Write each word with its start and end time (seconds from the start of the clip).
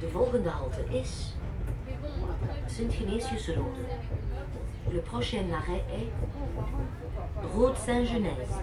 De 0.00 0.08
volgende 0.08 0.50
halte 0.50 0.84
is 0.90 1.34
Sint-Genesius-Rode. 2.66 3.86
Le 4.92 5.00
prochain 5.00 5.44
arrêt 5.52 5.84
est 5.92 6.10
Route 7.54 7.76
Saint-Genèse. 7.76 8.62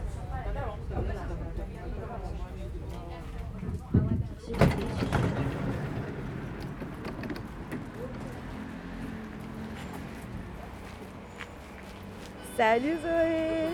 Salut 12.58 12.98
Zoé 13.02 13.70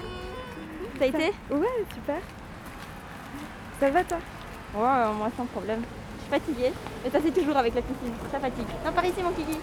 Ça 0.97 1.03
a 1.03 1.07
été? 1.07 1.33
Ouais, 1.51 1.85
super. 1.93 2.21
Ça 3.79 3.89
va 3.89 4.03
toi? 4.03 4.17
Ouais, 4.75 4.81
euh, 4.81 5.13
moi 5.13 5.29
sans 5.37 5.45
problème. 5.45 5.81
Je 6.17 6.21
suis 6.23 6.29
fatiguée. 6.31 6.73
Mais 7.03 7.09
ça 7.09 7.19
c'est 7.23 7.31
toujours 7.31 7.55
avec 7.57 7.73
la 7.75 7.81
piscine, 7.81 8.13
ça 8.31 8.39
fatigue. 8.39 8.67
Non, 8.85 8.91
par 8.91 9.05
ici 9.05 9.21
mon 9.23 9.31
kiki. 9.31 9.57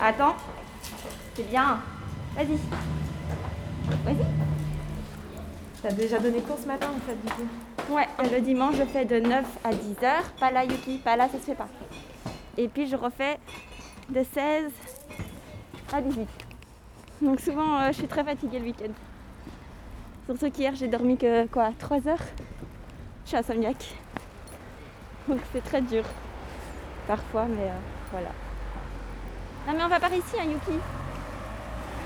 Attends. 0.00 0.34
C'est 1.34 1.48
bien. 1.48 1.80
Vas-y. 2.34 2.58
Vas-y. 4.04 4.26
T'as 5.82 5.92
déjà 5.92 6.18
donné 6.18 6.40
cours 6.40 6.58
ce 6.58 6.66
matin 6.66 6.88
en 6.96 7.00
fait 7.00 7.16
du 7.16 7.32
coup? 7.32 7.94
Ouais, 7.94 8.06
le 8.32 8.40
dimanche 8.40 8.76
je 8.76 8.84
fais 8.84 9.04
de 9.04 9.18
9 9.20 9.44
à 9.64 9.74
10 9.74 10.04
heures. 10.04 10.30
Pas 10.38 10.50
là 10.50 10.64
Yuki, 10.64 10.98
pas 10.98 11.16
là, 11.16 11.28
ça 11.28 11.38
se 11.38 11.44
fait 11.44 11.54
pas. 11.54 11.68
Et 12.56 12.68
puis 12.68 12.86
je 12.86 12.96
refais 12.96 13.38
de 14.08 14.24
16 14.34 14.70
à 15.92 16.00
18. 16.00 16.28
Donc 17.20 17.40
souvent 17.40 17.80
euh, 17.80 17.88
je 17.88 17.92
suis 17.94 18.08
très 18.08 18.24
fatiguée 18.24 18.58
le 18.58 18.66
week-end. 18.66 18.92
Surtout 20.26 20.50
qu'hier 20.50 20.74
j'ai 20.74 20.88
dormi 20.88 21.16
que 21.18 21.46
quoi 21.48 21.70
3 21.78 22.08
heures? 22.08 22.18
Suis 23.32 23.38
insomniaque. 23.38 23.94
Donc 25.26 25.40
c'est 25.54 25.64
très 25.64 25.80
dur. 25.80 26.04
Parfois, 27.06 27.46
mais 27.46 27.62
euh, 27.62 27.78
voilà. 28.10 28.28
Non 29.66 29.72
mais 29.74 29.84
on 29.84 29.88
va 29.88 29.98
par 29.98 30.12
ici 30.12 30.36
hein 30.38 30.44
Yuki. 30.44 30.78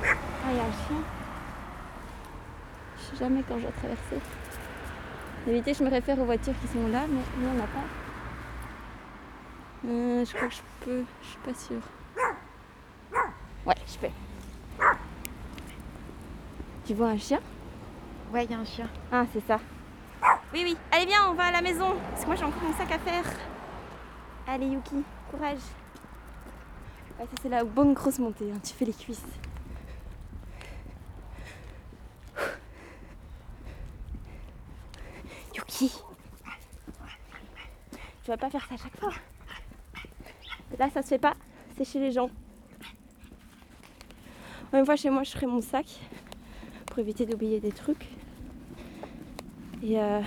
Ah 0.05 0.51
il 0.53 0.57
y 0.57 0.61
a 0.61 0.63
un 0.63 0.71
chien. 0.71 1.03
Je 2.97 3.03
sais 3.03 3.17
jamais 3.25 3.43
quand 3.43 3.57
je 3.57 3.63
dois 3.63 3.73
traverser. 3.73 4.21
D'habitude, 5.45 5.77
je 5.77 5.83
me 5.83 5.91
réfère 5.91 6.17
aux 6.21 6.27
voitures 6.27 6.55
qui 6.61 6.69
sont 6.69 6.87
là, 6.87 7.07
mais 7.09 7.23
il 7.39 7.43
n'y 7.43 7.61
en 7.61 7.65
a 7.65 7.67
pas. 7.67 7.87
Euh, 9.89 10.25
je 10.25 10.33
crois 10.33 10.47
que 10.47 10.55
je 10.55 10.63
peux, 10.85 11.05
je 11.23 11.27
suis 11.27 11.39
pas 11.39 11.55
sûre. 11.55 11.83
Ouais, 13.67 13.75
je 13.89 13.99
peux. 13.99 14.87
Tu 16.87 16.95
vois 16.95 17.09
un 17.09 17.19
chien? 17.19 17.41
Ouais, 18.33 18.45
il 18.45 18.51
y 18.53 18.55
a 18.55 18.59
un 18.59 18.65
chien. 18.65 18.89
Ah, 19.11 19.25
c'est 19.33 19.45
ça. 19.45 19.59
Oui, 20.53 20.63
oui. 20.65 20.77
Allez, 20.91 21.07
viens, 21.07 21.29
on 21.31 21.35
va 21.35 21.45
à 21.45 21.53
la 21.53 21.61
maison. 21.63 21.97
Parce 22.11 22.23
que 22.23 22.27
moi, 22.27 22.37
j'ai 22.37 22.45
encore 22.45 22.63
mon 22.63 22.73
sac 22.77 22.91
à 22.91 22.99
faire. 22.99 23.25
Allez, 24.47 24.67
Yuki, 24.67 25.03
courage. 25.31 25.59
Ça, 27.19 27.25
c'est 27.43 27.49
la 27.49 27.65
bonne 27.65 27.95
grosse 27.95 28.19
montée. 28.19 28.51
hein. 28.53 28.59
Tu 28.63 28.73
fais 28.75 28.85
les 28.85 28.93
cuisses. 28.93 29.23
Yuki. 35.55 35.91
Tu 38.25 38.31
vas 38.31 38.37
pas 38.37 38.51
faire 38.51 38.67
ça 38.67 38.75
à 38.75 38.79
chaque 38.79 38.97
fois. 38.99 39.13
Là, 40.79 40.91
ça 40.91 41.03
se 41.03 41.09
fait 41.09 41.19
pas. 41.19 41.35
C'est 41.77 41.85
chez 41.85 42.01
les 42.01 42.13
gens. 42.13 42.31
Une 44.73 44.85
fois 44.85 44.97
chez 44.97 45.11
moi, 45.11 45.23
je 45.23 45.31
ferai 45.31 45.47
mon 45.47 45.63
sac 45.63 45.87
pour 46.87 46.99
éviter 46.99 47.25
d'oublier 47.25 47.61
des 47.61 47.73
trucs. 47.73 48.07
Et 49.87 50.01
euh... 50.01 50.21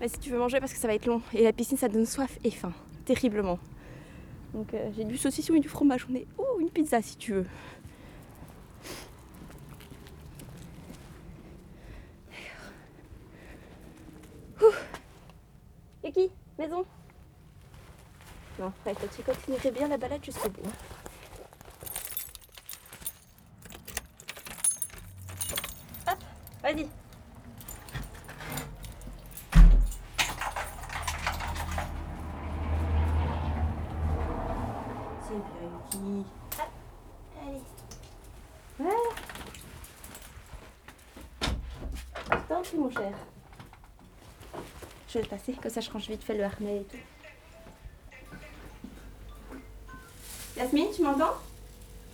bah, 0.00 0.08
si 0.08 0.18
tu 0.18 0.30
veux 0.30 0.38
manger, 0.38 0.60
parce 0.60 0.72
que 0.72 0.78
ça 0.78 0.88
va 0.88 0.94
être 0.94 1.04
long. 1.04 1.20
Et 1.34 1.44
la 1.44 1.52
piscine, 1.52 1.76
ça 1.76 1.88
donne 1.88 2.06
soif 2.06 2.38
et 2.42 2.50
faim. 2.50 2.72
Terriblement. 3.04 3.58
Donc 4.54 4.72
euh, 4.72 4.90
j'ai 4.96 5.04
du 5.04 5.18
saucisson 5.18 5.54
et 5.54 5.60
du 5.60 5.68
fromage. 5.68 6.06
On. 6.10 6.14
Oh, 6.38 6.58
une 6.58 6.70
pizza 6.70 7.02
si 7.02 7.18
tu 7.18 7.34
veux. 7.34 7.46
Ouh. 14.62 14.72
Yuki, 16.02 16.30
maison. 16.58 16.86
Non, 18.58 18.72
ouais, 18.86 18.94
tu 19.14 19.22
continuerais 19.22 19.70
bien 19.70 19.88
la 19.88 19.98
balade 19.98 20.24
jusqu'au 20.24 20.48
bout. 20.48 20.62
Hop, 26.08 26.18
vas-y. 26.62 26.88
C'est 35.28 35.34
Hop, 35.94 36.26
allez. 37.40 37.62
Voilà. 38.78 38.96
Tant 42.48 42.62
pis, 42.62 42.76
mon 42.76 42.90
cher. 42.90 43.12
Je 45.08 45.14
vais 45.14 45.22
le 45.22 45.28
passer, 45.28 45.52
comme 45.54 45.70
ça 45.70 45.80
je 45.80 45.90
range 45.90 46.08
vite 46.08 46.22
fait 46.24 46.36
le 46.36 46.44
harnais 46.44 46.80
et 46.80 46.84
tout. 46.84 46.96
Yasmine, 50.56 50.88
tu 50.94 51.02
m'entends? 51.02 51.34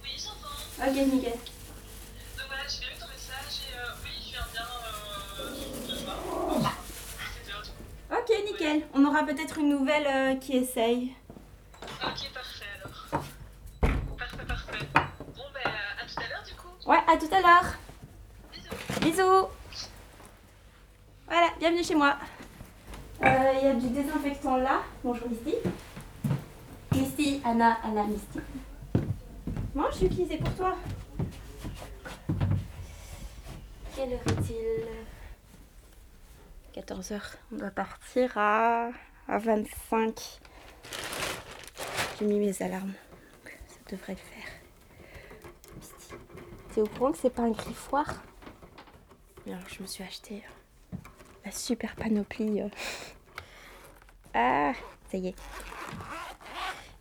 Oui, 0.02 0.10
j'entends. 0.16 0.90
Ok, 0.90 0.96
nickel. 1.06 1.32
Donc 1.32 2.46
voilà, 2.46 2.66
j'ai 2.68 2.80
bien 2.80 2.88
eu 2.88 2.98
ton 3.00 3.06
message 3.08 3.62
et 3.68 3.74
euh, 3.78 3.94
oui, 4.04 4.10
je 4.20 4.30
viens 4.30 4.46
bien 4.52 4.66
euh. 8.10 8.18
Ok, 8.18 8.28
nickel. 8.44 8.82
On 8.94 9.04
aura 9.04 9.22
peut-être 9.24 9.58
une 9.58 9.70
nouvelle 9.70 10.06
euh, 10.06 10.34
qui 10.36 10.56
essaye. 10.56 11.14
Chez 21.82 21.94
moi. 21.94 22.16
Euh, 23.24 23.52
Il 23.60 23.64
y 23.66 23.70
a 23.70 23.74
du 23.74 23.88
désinfectant 23.88 24.56
là. 24.56 24.82
Bonjour 25.02 25.28
Misty. 25.28 25.54
Misty, 26.92 27.40
Anna, 27.44 27.78
Anna, 27.84 28.04
Misty. 28.04 28.38
Mange 29.74 30.00
Yuki, 30.02 30.26
c'est 30.28 30.36
pour 30.38 30.54
toi. 30.54 30.76
Quelle 33.96 34.12
heure 34.12 34.20
est-il? 34.26 34.86
14h. 36.80 37.20
On 37.52 37.56
doit 37.56 37.70
partir 37.70 38.32
à, 38.36 38.90
à 39.28 39.38
25. 39.38 40.40
J'ai 42.18 42.24
mis 42.26 42.38
mes 42.38 42.62
alarmes. 42.62 42.92
Ça 43.68 43.78
devrait 43.96 44.12
le 44.14 44.18
faire. 44.18 44.50
Misty. 45.76 46.14
T'es 46.74 46.80
au 46.80 46.86
courant 46.86 47.12
que 47.12 47.18
c'est 47.18 47.30
pas 47.30 47.42
un 47.42 47.50
griffoir? 47.50 48.06
Et 49.46 49.52
Alors 49.52 49.64
je 49.68 49.82
me 49.82 49.86
suis 49.86 50.04
acheté 50.04 50.36
la 50.36 50.61
super 51.54 51.94
panoplie. 51.96 52.62
euh. 52.62 52.68
Ah, 54.34 54.72
ça 55.10 55.18
y 55.18 55.28
est. 55.28 55.34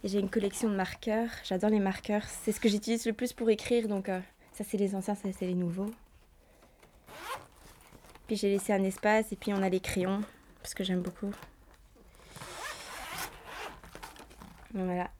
J'ai 0.03 0.19
une 0.19 0.29
collection 0.29 0.69
de 0.69 0.75
marqueurs. 0.75 1.29
J'adore 1.43 1.69
les 1.69 1.79
marqueurs. 1.79 2.23
C'est 2.25 2.51
ce 2.51 2.59
que 2.59 2.69
j'utilise 2.69 3.05
le 3.05 3.13
plus 3.13 3.33
pour 3.33 3.49
écrire. 3.49 3.87
Donc 3.87 4.09
euh, 4.09 4.19
ça 4.53 4.63
c'est 4.63 4.77
les 4.77 4.95
anciens, 4.95 5.15
ça 5.15 5.29
c'est 5.37 5.45
les 5.45 5.53
nouveaux. 5.53 5.91
Puis 8.27 8.35
j'ai 8.35 8.49
laissé 8.49 8.73
un 8.73 8.83
espace 8.83 9.31
et 9.31 9.35
puis 9.35 9.53
on 9.53 9.61
a 9.61 9.69
les 9.69 9.79
crayons 9.79 10.21
parce 10.61 10.73
que 10.73 10.83
j'aime 10.83 11.01
beaucoup. 11.01 11.31
Voilà. 14.73 15.11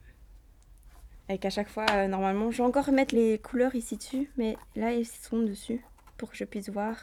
Avec 1.29 1.45
à 1.45 1.49
chaque 1.49 1.69
fois, 1.69 1.85
euh, 1.91 2.07
normalement, 2.07 2.51
je 2.51 2.57
vais 2.57 2.63
encore 2.67 2.85
remettre 2.85 3.15
les 3.15 3.37
couleurs 3.37 3.75
ici 3.75 3.97
dessus, 3.97 4.29
mais 4.37 4.57
là 4.75 4.91
ils 4.93 5.05
sont 5.05 5.39
dessus 5.39 5.83
pour 6.17 6.31
que 6.31 6.37
je 6.37 6.43
puisse 6.43 6.69
voir. 6.69 6.95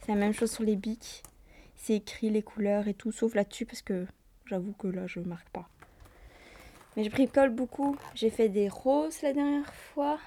C'est 0.00 0.12
la 0.12 0.18
même 0.18 0.34
chose 0.34 0.52
sur 0.52 0.64
les 0.64 0.76
bics. 0.76 1.22
C'est 1.86 1.96
écrit 1.96 2.30
les 2.30 2.40
couleurs 2.40 2.88
et 2.88 2.94
tout, 2.94 3.12
sauf 3.12 3.34
là-dessus 3.34 3.66
parce 3.66 3.82
que 3.82 4.06
j'avoue 4.46 4.72
que 4.72 4.86
là 4.86 5.06
je 5.06 5.20
marque 5.20 5.50
pas. 5.50 5.68
Mais 6.96 7.04
je 7.04 7.10
bricole 7.10 7.50
beaucoup. 7.50 7.98
J'ai 8.14 8.30
fait 8.30 8.48
des 8.48 8.70
roses 8.70 9.20
la 9.20 9.34
dernière 9.34 9.74
fois. 9.74 10.18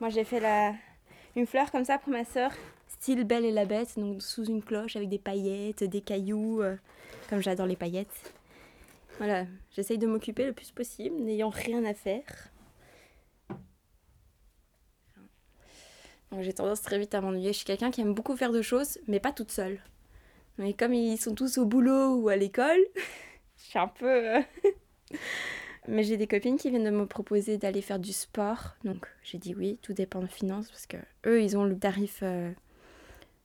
Moi 0.00 0.08
j'ai 0.08 0.24
fait 0.24 0.40
la... 0.40 0.74
une 1.36 1.46
fleur 1.46 1.70
comme 1.70 1.84
ça 1.84 1.96
pour 1.98 2.12
ma 2.12 2.24
soeur, 2.24 2.50
style 2.88 3.22
Belle 3.22 3.44
et 3.44 3.52
la 3.52 3.66
Bête, 3.66 3.96
donc 4.00 4.20
sous 4.20 4.46
une 4.46 4.64
cloche 4.64 4.96
avec 4.96 5.08
des 5.08 5.20
paillettes, 5.20 5.84
des 5.84 6.00
cailloux, 6.00 6.60
euh, 6.60 6.74
comme 7.28 7.40
j'adore 7.40 7.66
les 7.66 7.76
paillettes. 7.76 8.34
Voilà, 9.18 9.46
j'essaye 9.70 9.98
de 9.98 10.08
m'occuper 10.08 10.44
le 10.44 10.52
plus 10.52 10.72
possible, 10.72 11.14
n'ayant 11.20 11.50
rien 11.50 11.84
à 11.84 11.94
faire. 11.94 12.50
J'ai 16.40 16.52
tendance 16.52 16.82
très 16.82 16.98
vite 16.98 17.14
à 17.14 17.20
m'ennuyer. 17.20 17.52
Je 17.52 17.58
suis 17.58 17.64
quelqu'un 17.64 17.92
qui 17.92 18.00
aime 18.00 18.14
beaucoup 18.14 18.36
faire 18.36 18.50
de 18.50 18.62
choses, 18.62 18.98
mais 19.06 19.20
pas 19.20 19.30
toute 19.30 19.52
seule. 19.52 19.80
Mais 20.58 20.74
comme 20.74 20.94
ils 20.94 21.18
sont 21.18 21.34
tous 21.34 21.58
au 21.58 21.64
boulot 21.64 22.16
ou 22.16 22.28
à 22.28 22.36
l'école, 22.36 22.80
je 23.56 23.62
suis 23.62 23.78
un 23.78 23.88
peu... 23.88 24.36
euh, 24.36 24.40
mais 25.88 26.02
j'ai 26.02 26.16
des 26.16 26.26
copines 26.26 26.56
qui 26.56 26.70
viennent 26.70 26.84
de 26.84 26.90
me 26.90 27.06
proposer 27.06 27.58
d'aller 27.58 27.82
faire 27.82 27.98
du 27.98 28.12
sport. 28.12 28.76
Donc 28.84 29.06
j'ai 29.22 29.38
dit 29.38 29.54
oui, 29.54 29.78
tout 29.82 29.92
dépend 29.92 30.20
de 30.20 30.26
finances, 30.26 30.68
parce 30.68 30.86
que 30.86 30.96
eux, 31.26 31.42
ils 31.42 31.56
ont 31.56 31.64
le 31.64 31.78
tarif, 31.78 32.20
euh, 32.22 32.52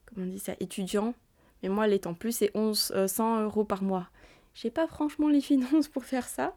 comment 0.06 0.26
on 0.26 0.30
dit 0.30 0.38
ça, 0.38 0.54
étudiant. 0.60 1.14
Mais 1.62 1.68
moi, 1.68 1.86
l'étant 1.86 2.14
plus, 2.14 2.32
c'est 2.32 2.50
11, 2.54 2.92
euh, 2.94 3.06
100 3.06 3.42
euros 3.42 3.64
par 3.64 3.82
mois. 3.82 4.08
J'ai 4.54 4.70
pas 4.70 4.86
franchement 4.86 5.28
les 5.28 5.40
finances 5.42 5.88
pour 5.88 6.04
faire 6.04 6.28
ça. 6.28 6.56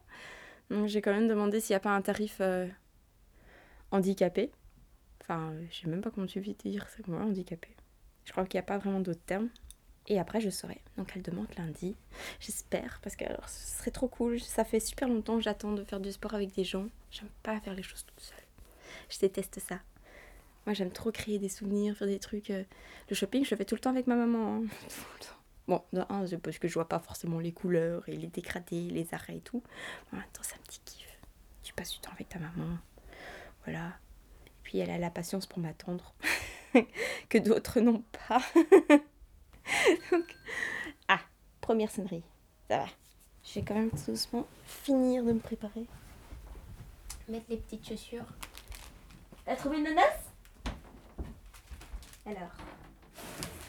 Donc 0.70 0.88
j'ai 0.88 1.02
quand 1.02 1.14
même 1.14 1.28
demandé 1.28 1.60
s'il 1.60 1.74
n'y 1.74 1.78
a 1.78 1.82
pas 1.82 1.96
un 1.96 2.02
tarif 2.02 2.38
euh, 2.42 2.68
handicapé. 3.92 4.52
Enfin, 5.22 5.54
je 5.72 5.82
sais 5.82 5.88
même 5.88 6.02
pas 6.02 6.12
comment 6.12 6.28
tu 6.28 6.40
veux 6.40 6.54
dire 6.54 6.88
ça, 6.90 6.98
moi, 7.08 7.22
handicapé. 7.22 7.70
Je 8.26 8.32
crois 8.32 8.46
qu'il 8.46 8.58
n'y 8.58 8.64
a 8.64 8.68
pas 8.68 8.78
vraiment 8.78 9.00
d'autres 9.00 9.24
termes. 9.26 9.50
Et 10.08 10.20
après, 10.20 10.42
je 10.42 10.50
saurai. 10.50 10.82
Donc 10.98 11.12
elle 11.16 11.22
demande 11.22 11.48
lundi. 11.58 11.96
J'espère, 12.40 13.00
parce 13.04 13.16
que 13.16 13.26
alors, 13.26 13.48
ce 13.48 13.78
serait 13.80 13.92
trop 13.92 14.08
cool. 14.08 14.40
Ça 14.40 14.64
fait 14.66 14.80
super 14.80 15.08
longtemps 15.08 15.36
que 15.38 15.44
j'attends 15.44 15.72
de 15.74 15.84
faire 15.84 16.00
du 16.00 16.12
sport 16.12 16.34
avec 16.34 16.54
des 16.56 16.64
gens. 16.64 16.88
J'aime 17.12 17.30
pas 17.44 17.60
faire 17.60 17.76
les 17.76 17.84
choses 17.84 18.06
toute 18.06 18.20
seule. 18.20 18.38
Je 19.10 19.20
déteste 19.20 19.60
ça. 19.60 19.80
Moi, 20.66 20.74
j'aime 20.74 20.92
trop 20.92 21.12
créer 21.12 21.38
des 21.40 21.50
souvenirs, 21.50 21.96
faire 21.96 22.08
des 22.08 22.20
trucs. 22.20 22.50
euh, 22.50 22.64
Le 23.10 23.16
shopping, 23.16 23.46
je 23.46 23.52
le 23.52 23.58
fais 23.58 23.66
tout 23.66 23.76
le 23.76 23.82
temps 23.82 23.92
avec 23.92 24.08
ma 24.08 24.16
maman. 24.16 24.64
hein. 24.64 24.64
Bon, 25.68 25.84
un, 25.94 26.26
parce 26.42 26.58
que 26.58 26.68
je 26.68 26.74
vois 26.74 26.90
pas 26.90 26.98
forcément 26.98 27.38
les 27.40 27.52
couleurs 27.52 28.10
et 28.10 28.16
les 28.18 28.26
dégradés, 28.26 28.90
les 28.90 29.14
arrêts 29.14 29.38
et 29.38 29.42
tout. 29.42 29.62
En 30.12 30.16
même 30.16 30.26
temps, 30.34 30.42
c'est 30.42 30.56
un 30.56 30.64
petit 30.64 30.80
kiff. 30.84 31.08
Tu 31.62 31.76
passes 31.76 31.92
du 31.94 32.00
temps 32.00 32.10
avec 32.12 32.28
ta 32.28 32.40
maman. 32.40 32.80
Voilà. 33.66 33.90
Et 34.48 34.52
puis, 34.64 34.80
elle 34.80 34.90
a 34.90 34.98
la 34.98 35.12
patience 35.12 35.46
pour 35.46 35.60
m'attendre. 35.60 36.16
que 37.30 37.38
d'autres 37.38 37.82
n'ont 37.82 38.04
pas. 38.28 38.42
Donc, 40.12 40.36
ah, 41.08 41.20
première 41.62 41.92
sonnerie. 41.92 42.24
Ça 42.68 42.78
va. 42.78 42.86
Je 43.44 43.56
vais 43.56 43.66
quand 43.66 43.76
même 43.76 43.92
tout 43.92 44.12
doucement 44.12 44.46
finir 44.66 45.24
de 45.24 45.34
me 45.34 45.40
préparer. 45.40 45.86
Mettre 47.28 47.46
les 47.50 47.58
petites 47.58 47.88
chaussures. 47.88 48.26
T'as 49.46 49.56
trouvé 49.56 49.78
une 49.78 49.84
menace 49.84 50.32
Alors. 52.26 52.52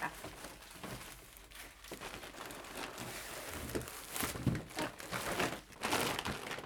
Ah. 0.02 0.10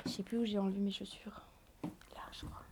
Je 0.07 0.11
sais 0.11 0.23
plus 0.23 0.39
où 0.39 0.45
j'ai 0.45 0.59
enlevé 0.59 0.81
mes 0.81 0.91
chaussures. 0.91 1.43
Là, 1.83 2.23
je 2.33 2.47
crois. 2.47 2.63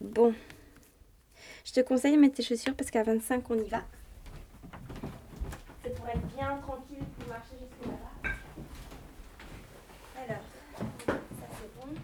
Bon. 0.00 0.34
Je 1.64 1.67
te 1.82 1.86
conseille 1.86 2.16
de 2.16 2.20
mettre 2.20 2.34
tes 2.34 2.42
chaussures 2.42 2.74
parce 2.74 2.90
qu'à 2.90 3.04
25, 3.04 3.48
on 3.50 3.54
y 3.54 3.68
va. 3.68 3.82
C'est 5.84 5.94
pour 5.94 6.08
être 6.08 6.26
bien 6.34 6.56
tranquille 6.56 7.04
pour 7.18 7.28
marcher 7.28 7.54
jusque 7.60 7.86
là-bas. 7.86 8.30
Alors, 10.16 10.42
ça 11.06 11.46
c'est 11.54 11.70
bon. 11.76 11.94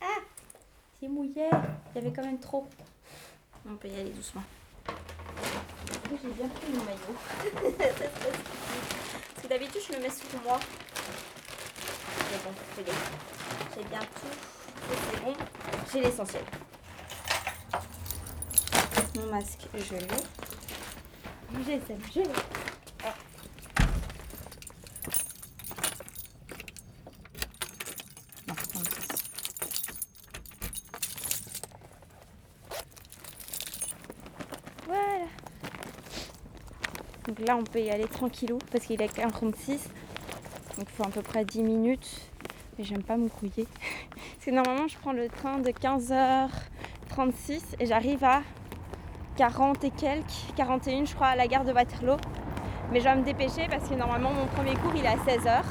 Ah 0.00 0.06
C'est 1.00 1.08
mouillé. 1.08 1.50
Il 1.94 1.96
y 1.96 1.98
avait 1.98 2.12
quand 2.12 2.24
même 2.24 2.40
trop. 2.40 2.66
On 3.68 3.76
peut 3.76 3.88
y 3.88 4.00
aller 4.00 4.10
doucement. 4.10 4.42
J'ai 6.22 6.30
bien 6.30 6.48
pris 6.48 6.72
mon 6.72 6.84
maillot. 6.84 7.16
Parce 7.78 9.42
que 9.42 9.48
d'habitude, 9.48 9.80
je 9.88 9.92
le 9.94 10.00
mets 10.02 10.10
sous 10.10 10.38
moi. 10.44 10.60
Mais 12.30 12.38
bon. 12.44 12.52
J'ai 12.76 13.84
bien 13.84 14.00
tout. 14.00 14.34
C'est 14.88 15.22
bon. 15.24 15.34
J'ai 15.92 16.00
l'essentiel. 16.00 16.44
Mon 19.16 19.26
masque, 19.26 19.66
je 19.74 19.94
l'ai. 19.94 20.06
GSM, 21.64 21.98
je 22.12 22.20
l'ai. 22.20 22.26
Ah. 23.04 23.14
Non, 28.48 28.54
dans 28.74 28.80
le 28.80 28.86
sens. 28.86 29.22
Voilà. 34.86 35.26
Donc 37.26 37.33
là, 37.44 37.56
on 37.56 37.62
peut 37.64 37.80
y 37.80 37.90
aller 37.90 38.06
tranquillou 38.06 38.58
parce 38.70 38.86
qu'il 38.86 39.00
est 39.00 39.18
1,36. 39.18 39.70
Donc 40.76 40.86
il 40.88 40.94
faut 40.96 41.04
à 41.04 41.10
peu 41.10 41.22
près 41.22 41.44
10 41.44 41.62
minutes. 41.62 42.20
Mais 42.78 42.84
j'aime 42.84 43.02
pas 43.02 43.16
me 43.16 43.28
grouiller. 43.28 43.68
Parce 44.16 44.46
que 44.46 44.50
normalement, 44.50 44.88
je 44.88 44.98
prends 44.98 45.12
le 45.12 45.28
train 45.28 45.58
de 45.58 45.70
15h36 45.70 47.60
et 47.78 47.86
j'arrive 47.86 48.24
à 48.24 48.42
40 49.36 49.84
et 49.84 49.90
quelques, 49.90 50.24
41 50.56 51.04
je 51.04 51.14
crois, 51.14 51.28
à 51.28 51.36
la 51.36 51.46
gare 51.46 51.64
de 51.64 51.72
Waterloo. 51.72 52.16
Mais 52.90 52.98
je 52.98 53.04
dois 53.04 53.14
me 53.14 53.24
dépêcher 53.24 53.68
parce 53.70 53.88
que 53.88 53.94
normalement, 53.94 54.32
mon 54.32 54.46
premier 54.46 54.74
cours, 54.74 54.92
il 54.96 55.04
est 55.04 55.08
à 55.08 55.16
16h. 55.16 55.62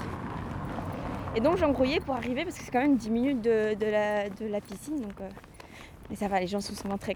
Et 1.35 1.41
donc, 1.41 1.61
embrouillé 1.61 1.99
pour 1.99 2.15
arriver 2.15 2.45
parce 2.45 2.57
que 2.57 2.63
c'est 2.63 2.71
quand 2.71 2.81
même 2.81 2.95
10 2.95 3.09
minutes 3.09 3.41
de, 3.41 3.75
la, 4.49 4.61
piscine. 4.61 5.01
Donc, 5.01 5.19
euh, 5.19 5.29
Mais 6.09 6.15
ça 6.15 6.29
va, 6.29 6.39
les 6.39 6.47
gens 6.47 6.61
sont 6.61 6.75
souvent 6.75 6.97
très 6.97 7.15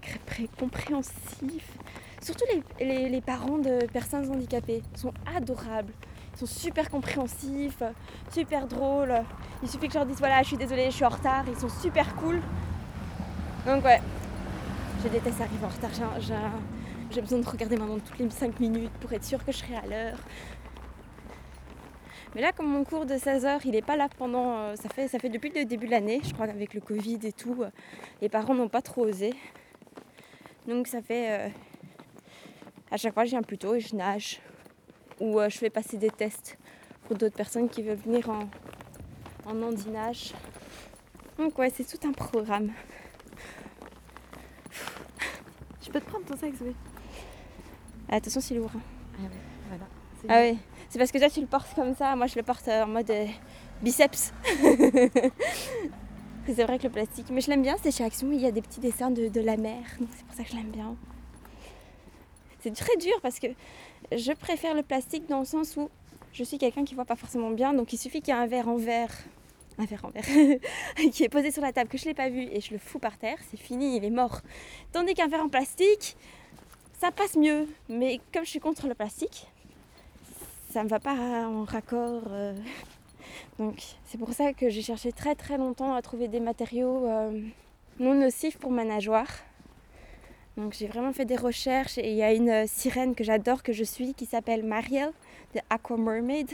compréhensifs. 0.58 1.78
Surtout 2.20 2.44
les, 2.80 3.20
parents 3.20 3.58
de 3.58 3.86
personnes 3.86 4.30
handicapées 4.30 4.82
sont 4.94 5.12
adorables. 5.36 5.92
Ils 6.34 6.38
sont 6.40 6.46
super 6.46 6.90
compréhensifs, 6.90 7.82
super 8.32 8.66
drôles. 8.66 9.14
Il 9.62 9.68
suffit 9.68 9.86
que 9.86 9.92
je 9.92 9.98
leur 9.98 10.06
dise 10.06 10.18
voilà, 10.18 10.42
je 10.42 10.48
suis 10.48 10.56
désolée, 10.56 10.86
je 10.86 10.96
suis 10.96 11.04
en 11.04 11.10
retard. 11.10 11.44
Ils 11.48 11.58
sont 11.58 11.68
super 11.68 12.14
cool. 12.16 12.40
Donc 13.66 13.84
ouais, 13.84 14.00
je 15.02 15.08
déteste 15.08 15.40
arriver 15.40 15.64
en 15.64 15.68
retard. 15.68 15.90
J'ai- 17.10 17.20
besoin 17.20 17.38
de 17.38 17.48
regarder 17.48 17.76
ma 17.76 17.86
montre 17.86 18.04
toutes 18.04 18.18
les 18.18 18.30
5 18.30 18.60
minutes 18.60 18.92
pour 19.00 19.12
être 19.12 19.24
sûre 19.24 19.44
que 19.44 19.50
je 19.52 19.58
serai 19.58 19.76
à 19.76 19.86
l'heure. 19.86 20.18
Mais 22.34 22.42
là, 22.42 22.52
comme 22.52 22.68
mon 22.68 22.84
cours 22.84 23.06
de 23.06 23.14
16h, 23.14 23.60
il 23.64 23.70
n'est 23.72 23.82
pas 23.82 23.96
là 23.96 24.08
pendant. 24.18 24.58
euh, 24.58 24.76
ça, 24.76 24.88
fait, 24.88 25.08
ça 25.08 25.18
fait 25.18 25.30
depuis 25.30 25.50
le 25.54 25.64
début 25.64 25.86
de 25.86 25.92
l'année, 25.92 26.20
je 26.22 26.32
crois 26.34 26.46
qu'avec 26.46 26.74
le 26.74 26.80
Covid 26.80 27.18
et 27.22 27.32
tout, 27.32 27.62
euh, 27.62 27.70
les 28.20 28.28
parents 28.28 28.54
n'ont 28.54 28.68
pas 28.68 28.82
trop 28.82 29.06
osé. 29.06 29.34
Donc 30.66 30.86
ça 30.86 31.00
fait. 31.00 31.30
euh, 31.30 31.48
à 32.90 32.96
chaque 32.96 33.14
fois, 33.14 33.24
je 33.24 33.30
viens 33.30 33.42
plus 33.42 33.58
tôt 33.58 33.74
et 33.74 33.80
je 33.80 33.94
nage. 33.94 34.40
Ou 35.20 35.38
euh, 35.40 35.48
je 35.48 35.58
fais 35.58 35.70
passer 35.70 35.96
des 35.96 36.10
tests 36.10 36.56
pour 37.06 37.16
d'autres 37.16 37.34
personnes 37.36 37.68
qui 37.68 37.82
veulent 37.82 37.96
venir 37.98 38.28
en, 38.30 38.48
en 39.46 39.62
andinage. 39.62 40.32
Donc 41.38 41.58
ouais, 41.58 41.70
c'est 41.74 41.84
tout 41.84 42.06
un 42.06 42.12
programme. 42.12 42.70
Je 45.82 45.90
peux 45.90 46.00
te 46.00 46.06
prendre 46.06 46.24
ton 46.26 46.36
sac, 46.36 46.54
Zoé 46.54 46.74
Ah, 48.10 48.16
attention, 48.16 48.40
c'est 48.40 48.54
lourd. 48.54 48.70
hein. 48.76 48.80
Ah 49.18 49.22
ouais, 49.22 49.28
voilà. 49.68 49.84
C'est- 50.20 50.26
Ah 50.28 50.40
oui, 50.42 50.58
c'est 50.90 50.98
parce 50.98 51.10
que 51.10 51.18
toi 51.18 51.30
tu 51.30 51.40
le 51.40 51.46
portes 51.46 51.74
comme 51.74 51.94
ça, 51.94 52.14
moi 52.16 52.26
je 52.26 52.34
le 52.36 52.42
porte 52.42 52.68
euh, 52.68 52.82
en 52.84 52.88
mode 52.88 53.10
euh, 53.10 53.26
biceps. 53.82 54.32
c'est 56.46 56.64
vrai 56.64 56.78
que 56.78 56.84
le 56.84 56.90
plastique, 56.90 57.26
mais 57.30 57.40
je 57.40 57.48
l'aime 57.50 57.62
bien, 57.62 57.76
c'est 57.82 57.90
chez 57.90 58.04
Action, 58.04 58.30
il 58.32 58.40
y 58.40 58.46
a 58.46 58.50
des 58.50 58.60
petits 58.62 58.80
dessins 58.80 59.10
de, 59.10 59.28
de 59.28 59.40
la 59.40 59.56
mer, 59.56 59.82
donc 60.00 60.08
c'est 60.14 60.24
pour 60.26 60.34
ça 60.34 60.44
que 60.44 60.50
je 60.50 60.56
l'aime 60.56 60.70
bien. 60.70 60.94
C'est 62.68 62.84
très 62.84 62.96
dur 62.98 63.18
parce 63.22 63.38
que 63.38 63.46
je 64.12 64.32
préfère 64.32 64.74
le 64.74 64.82
plastique 64.82 65.26
dans 65.26 65.38
le 65.38 65.46
sens 65.46 65.76
où 65.78 65.88
je 66.34 66.44
suis 66.44 66.58
quelqu'un 66.58 66.84
qui 66.84 66.94
voit 66.94 67.06
pas 67.06 67.16
forcément 67.16 67.50
bien, 67.50 67.72
donc 67.72 67.92
il 67.94 67.96
suffit 67.96 68.20
qu'il 68.20 68.34
y 68.34 68.36
ait 68.36 68.40
un 68.40 68.46
verre 68.46 68.68
en 68.68 68.76
verre, 68.76 69.10
un 69.78 69.86
verre 69.86 70.04
en 70.04 70.10
verre, 70.10 70.24
qui 71.12 71.24
est 71.24 71.30
posé 71.30 71.50
sur 71.50 71.62
la 71.62 71.72
table, 71.72 71.88
que 71.88 71.96
je 71.96 72.04
l'ai 72.04 72.14
pas 72.14 72.28
vu 72.28 72.42
et 72.42 72.60
je 72.60 72.72
le 72.72 72.78
fous 72.78 72.98
par 72.98 73.16
terre, 73.16 73.38
c'est 73.50 73.56
fini, 73.56 73.96
il 73.96 74.04
est 74.04 74.10
mort. 74.10 74.42
Tandis 74.92 75.14
qu'un 75.14 75.28
verre 75.28 75.42
en 75.42 75.48
plastique, 75.48 76.16
ça 77.00 77.10
passe 77.10 77.36
mieux, 77.36 77.66
mais 77.88 78.20
comme 78.34 78.44
je 78.44 78.50
suis 78.50 78.60
contre 78.60 78.86
le 78.86 78.94
plastique, 78.94 79.46
ça 80.70 80.84
me 80.84 80.88
va 80.88 81.00
pas 81.00 81.14
en 81.14 81.64
raccord. 81.64 82.24
euh. 82.28 82.54
Donc 83.58 83.82
c'est 84.04 84.18
pour 84.18 84.34
ça 84.34 84.52
que 84.52 84.68
j'ai 84.68 84.82
cherché 84.82 85.10
très 85.12 85.34
très 85.34 85.56
longtemps 85.56 85.94
à 85.94 86.02
trouver 86.02 86.28
des 86.28 86.40
matériaux 86.40 87.06
euh, 87.06 87.40
non 87.98 88.12
nocifs 88.12 88.58
pour 88.58 88.70
ma 88.70 88.84
nageoire. 88.84 89.28
Donc 90.58 90.72
j'ai 90.72 90.88
vraiment 90.88 91.12
fait 91.12 91.24
des 91.24 91.36
recherches 91.36 91.98
et 91.98 92.10
il 92.10 92.16
y 92.16 92.22
a 92.24 92.32
une 92.32 92.50
euh, 92.50 92.66
sirène 92.66 93.14
que 93.14 93.22
j'adore, 93.22 93.62
que 93.62 93.72
je 93.72 93.84
suis, 93.84 94.12
qui 94.12 94.26
s'appelle 94.26 94.64
Marielle 94.64 95.12
de 95.54 95.60
Aqua 95.70 95.96
Mermaid, 95.96 96.50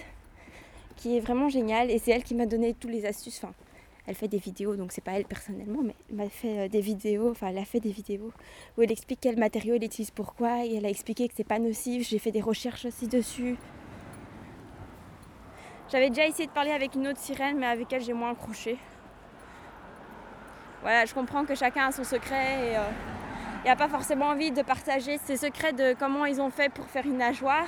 qui 0.95 1.17
est 1.17 1.21
vraiment 1.21 1.49
géniale 1.49 1.91
et 1.91 1.99
c'est 1.99 2.11
elle 2.11 2.23
qui 2.23 2.35
m'a 2.35 2.45
donné 2.45 2.75
tous 2.75 2.89
les 2.89 3.07
astuces. 3.07 3.41
Enfin, 3.43 3.55
elle 4.07 4.15
fait 4.15 4.29
des 4.29 4.37
vidéos, 4.37 4.77
donc 4.77 4.93
c'est 4.93 5.01
pas 5.01 5.13
elle 5.13 5.25
personnellement, 5.25 5.81
mais 5.83 5.95
elle 6.11 6.17
m'a 6.17 6.29
fait 6.29 6.59
euh, 6.59 6.69
des 6.69 6.83
vidéos, 6.83 7.31
enfin 7.31 7.47
elle 7.47 7.57
a 7.57 7.65
fait 7.65 7.81
des 7.81 7.93
vidéos 7.93 8.31
où 8.77 8.83
elle 8.83 8.93
explique 8.93 9.21
quel 9.23 9.39
matériau 9.39 9.77
elle 9.77 9.85
utilise 9.85 10.11
pourquoi 10.11 10.67
et 10.67 10.75
elle 10.75 10.85
a 10.85 10.91
expliqué 10.91 11.27
que 11.27 11.33
c'est 11.35 11.43
pas 11.43 11.59
nocif. 11.59 12.07
J'ai 12.07 12.19
fait 12.19 12.31
des 12.31 12.43
recherches 12.43 12.85
aussi 12.85 13.09
dessus. 13.09 13.57
J'avais 15.91 16.11
déjà 16.11 16.27
essayé 16.27 16.47
de 16.47 16.53
parler 16.53 16.73
avec 16.73 16.95
une 16.95 17.09
autre 17.09 17.21
sirène, 17.21 17.57
mais 17.57 17.67
avec 17.67 17.91
elle 17.91 18.03
j'ai 18.03 18.13
moins 18.13 18.33
accroché. 18.33 18.77
Voilà, 20.83 21.07
je 21.07 21.15
comprends 21.15 21.47
que 21.47 21.55
chacun 21.55 21.87
a 21.87 21.93
son 21.93 22.05
secret 22.05 22.73
et 22.73 22.77
il 23.65 23.69
n'y 23.69 23.73
a 23.73 23.77
pas 23.77 23.89
forcément 23.89 24.27
envie 24.27 24.51
de 24.51 24.61
partager 24.61 25.17
ses 25.25 25.39
secrets 25.39 25.73
de 25.73 25.95
comment 25.99 26.27
ils 26.27 26.39
ont 26.39 26.51
fait 26.51 26.69
pour 26.69 26.85
faire 26.85 27.07
une 27.07 27.17
nageoire. 27.17 27.65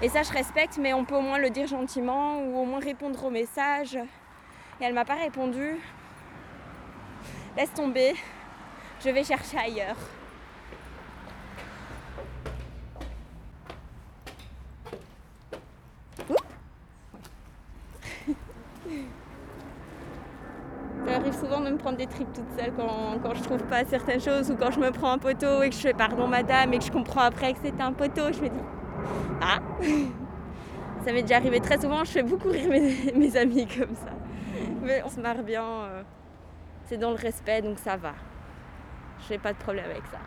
Et 0.00 0.08
ça, 0.08 0.22
je 0.22 0.32
respecte, 0.32 0.78
mais 0.78 0.94
on 0.94 1.04
peut 1.04 1.16
au 1.16 1.20
moins 1.20 1.36
le 1.36 1.50
dire 1.50 1.66
gentiment 1.66 2.38
ou 2.38 2.56
au 2.56 2.64
moins 2.64 2.80
répondre 2.80 3.22
au 3.22 3.28
message. 3.28 3.94
Et 3.94 4.84
elle 4.84 4.94
m'a 4.94 5.04
pas 5.04 5.16
répondu. 5.16 5.76
Laisse 7.58 7.74
tomber. 7.74 8.14
Je 9.04 9.10
vais 9.10 9.22
chercher 9.22 9.58
ailleurs. 9.58 9.98
Ça 21.04 21.16
arrive 21.16 21.38
souvent 21.38 21.60
de 21.60 21.70
me 21.70 21.71
prendre 21.82 21.98
des 21.98 22.06
tripes 22.06 22.32
toute 22.32 22.50
seule 22.58 22.72
quand, 22.76 23.18
quand 23.22 23.34
je 23.34 23.42
trouve 23.42 23.62
pas 23.64 23.84
certaines 23.84 24.20
choses 24.20 24.50
ou 24.50 24.56
quand 24.56 24.70
je 24.70 24.78
me 24.78 24.90
prends 24.90 25.10
un 25.10 25.18
poteau 25.18 25.62
et 25.62 25.70
que 25.70 25.74
je 25.74 25.80
fais 25.80 25.92
pardon 25.92 26.28
madame 26.28 26.72
et 26.72 26.78
que 26.78 26.84
je 26.84 26.92
comprends 26.92 27.22
après 27.22 27.52
que 27.52 27.58
c'était 27.62 27.82
un 27.82 27.92
poteau, 27.92 28.32
je 28.32 28.40
me 28.40 28.48
dis 28.48 28.60
Ah 29.40 29.58
Ça 31.04 31.12
m'est 31.12 31.22
déjà 31.22 31.36
arrivé 31.36 31.60
très 31.60 31.80
souvent, 31.80 32.04
je 32.04 32.12
fais 32.12 32.22
beaucoup 32.22 32.48
rire 32.48 32.68
mes, 32.70 33.12
mes 33.16 33.36
amis 33.36 33.66
comme 33.66 33.94
ça. 33.96 34.12
Mais 34.82 35.02
on 35.04 35.08
se 35.08 35.20
marre 35.20 35.42
bien, 35.42 35.64
euh, 35.64 36.02
c'est 36.86 36.98
dans 36.98 37.10
le 37.10 37.16
respect 37.16 37.62
donc 37.62 37.78
ça 37.78 37.96
va. 37.96 38.14
Je 39.26 39.32
n'ai 39.32 39.38
pas 39.38 39.52
de 39.52 39.58
problème 39.58 39.86
avec 39.90 40.06
ça. 40.06 40.18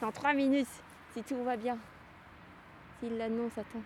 Dans 0.00 0.12
trois 0.12 0.32
minutes, 0.32 0.68
si 1.12 1.22
tout 1.22 1.42
va 1.44 1.56
bien. 1.56 1.76
S'il 3.00 3.16
l'annonce, 3.18 3.52
attends. 3.58 3.82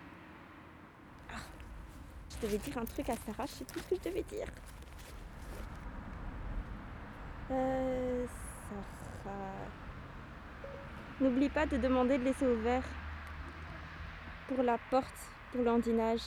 Ah, 1.31 1.39
je 2.29 2.45
devais 2.45 2.57
dire 2.57 2.77
un 2.77 2.85
truc 2.85 3.09
à 3.09 3.15
Sarah, 3.25 3.45
je 3.45 3.51
sais 3.51 3.65
ce 3.67 3.73
que 3.73 3.95
je 3.95 4.09
devais 4.09 4.23
dire. 4.23 4.47
Euh, 7.51 8.25
Sarah. 9.23 9.37
N'oublie 11.19 11.49
pas 11.49 11.65
de 11.65 11.77
demander 11.77 12.17
de 12.17 12.23
laisser 12.23 12.47
ouvert 12.47 12.83
pour 14.47 14.63
la 14.63 14.77
porte, 14.89 15.07
pour 15.51 15.63
l'andinage. 15.63 16.21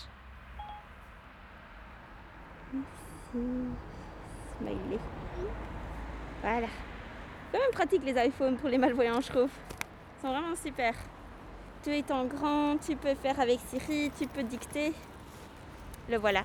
Merci. 2.73 3.47
Smiley. 4.59 4.99
Voilà. 6.43 6.69
Quand 7.53 7.59
même 7.59 7.71
pratique 7.73 8.05
les 8.05 8.27
iPhones 8.27 8.57
pour 8.57 8.69
les 8.69 8.79
malvoyants, 8.79 9.21
je 9.21 9.29
trouve. 9.29 9.51
Ils 9.51 10.21
sont 10.21 10.33
vraiment 10.33 10.57
super. 10.57 10.95
Tout 11.83 11.91
étant 11.91 12.25
grand, 12.25 12.77
tu 12.79 12.97
peux 12.97 13.15
faire 13.15 13.39
avec 13.41 13.61
Siri, 13.61 14.11
tu 14.19 14.27
peux 14.27 14.43
dicter. 14.43 14.93
Le 16.09 16.19
voilà. 16.19 16.43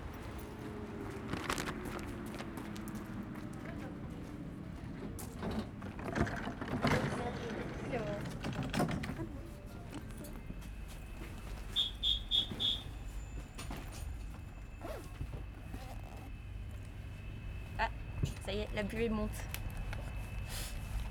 Buée 18.91 19.09
monte. 19.09 19.29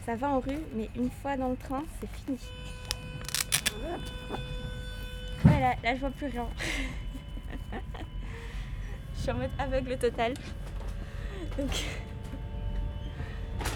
Ça 0.05 0.17
va 0.17 0.29
en 0.31 0.41
rue, 0.41 0.61
mais 0.75 0.89
une 0.97 1.11
fois 1.11 1.37
dans 1.37 1.51
le 1.51 1.57
train, 1.57 1.85
c'est 2.01 2.09
fini. 2.11 2.39
Voilà, 5.45 5.75
là 5.83 5.95
je 5.95 6.01
vois 6.01 6.11
plus 6.11 6.27
rien. 6.27 6.47
je 9.17 9.21
suis 9.21 9.31
en 9.31 9.35
mode 9.35 9.51
aveugle 9.59 9.97
total. 9.99 10.35
Donc 11.59 11.71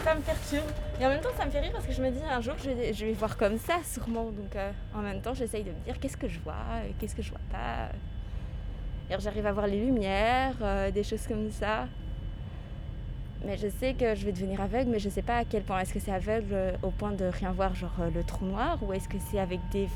ça 0.05 0.15
me 0.15 0.21
perturbe. 0.21 0.71
Et 1.01 1.07
en 1.07 1.09
même 1.09 1.21
temps 1.21 1.31
ça 1.37 1.47
me 1.47 1.51
fait 1.51 1.61
rire 1.61 1.73
parce 1.73 1.87
que 1.87 1.93
je 1.93 2.03
me 2.03 2.11
dis 2.11 2.23
un 2.23 2.41
jour 2.41 2.55
je 2.63 2.71
vais, 2.71 3.13
voir 3.13 3.37
comme 3.37 3.59
ça 3.59 3.79
sûrement. 3.85 4.31
Donc 4.31 4.55
euh, 4.57 4.73
en 4.95 5.01
même 5.01 5.21
temps 5.21 5.35
j'essaye 5.35 5.65
de 5.65 5.71
me 5.71 5.81
dire 5.85 5.99
qu'est-ce 5.99 6.17
que 6.17 6.29
je 6.29 6.41
vois, 6.41 6.55
euh, 6.73 6.91
qu'est-ce 6.99 7.15
que 7.15 7.23
je 7.23 7.31
vois 7.31 7.41
pas. 7.51 7.89
Et 9.11 9.21
j'arrive 9.21 9.47
à 9.47 9.53
voir 9.53 9.67
les 9.67 9.85
lumières, 9.85 10.57
euh, 10.63 10.91
des 10.91 11.03
choses 11.03 11.27
comme 11.27 11.51
ça. 11.51 11.87
Mais 13.45 13.59
je 13.59 13.69
sais 13.69 13.95
que 13.95 14.15
je 14.15 14.25
vais 14.25 14.33
devenir 14.33 14.61
aveugle, 14.61 14.91
mais 14.91 14.99
je 14.99 15.09
sais 15.11 15.23
pas 15.23 15.37
à 15.39 15.45
quel 15.45 15.63
point. 15.63 15.81
Est-ce 15.81 15.93
que 15.93 16.01
c'est 16.01 16.13
aveugle 16.13 16.53
euh, 16.53 16.73
au 16.83 16.91
point 16.91 17.13
de 17.13 17.25
rien 17.27 17.53
voir, 17.53 17.75
genre 17.75 17.95
euh, 18.01 18.11
le 18.11 18.25
trou 18.25 18.47
noir, 18.47 18.79
ou 18.83 18.93
est-ce 18.93 19.09
que 19.09 19.19
c'est 19.31 19.39
avec 19.39 19.61
des, 19.71 19.89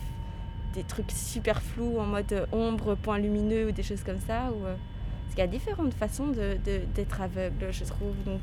des 0.75 0.85
trucs 0.85 1.11
super 1.11 1.63
flous 1.63 1.99
en 1.99 2.05
mode 2.07 2.31
euh, 2.33 2.47
ombre, 2.53 2.95
point 2.95 3.19
lumineux 3.19 3.69
ou 3.69 3.73
des 3.73 3.83
choses 3.83 4.03
comme 4.05 4.21
ça 4.21 4.51
ou, 4.53 4.63
Parce 4.63 5.31
qu'il 5.31 5.39
y 5.39 5.43
a 5.43 5.47
différentes 5.47 5.95
façons 5.95 6.27
de, 6.29 6.59
de- 6.65 6.85
d'être 6.95 7.21
aveugle, 7.23 7.69
je 7.73 7.85
trouve. 7.85 8.15
Donc, 8.27 8.43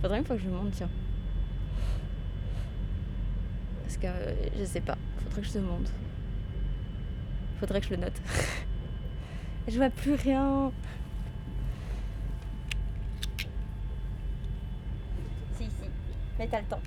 faudrait 0.00 0.18
une 0.18 0.24
fois 0.24 0.36
que 0.36 0.42
je 0.42 0.48
le 0.48 0.54
montre, 0.54 0.70
tiens. 0.70 0.90
Parce 3.82 3.96
que 3.96 4.06
je 4.58 4.64
sais 4.64 4.80
pas, 4.80 4.96
faudrait 5.18 5.42
que 5.42 5.48
je 5.48 5.54
demande. 5.54 5.88
Faudrait 7.58 7.80
que 7.80 7.86
je 7.86 7.90
le 7.90 7.96
note. 7.96 8.20
je 9.68 9.76
vois 9.76 9.90
plus 9.90 10.14
rien. 10.14 10.70
Si, 15.56 15.64
si. 15.64 15.88
Mais 16.38 16.48
t'as 16.48 16.60
le 16.60 16.66
temps. 16.66 16.80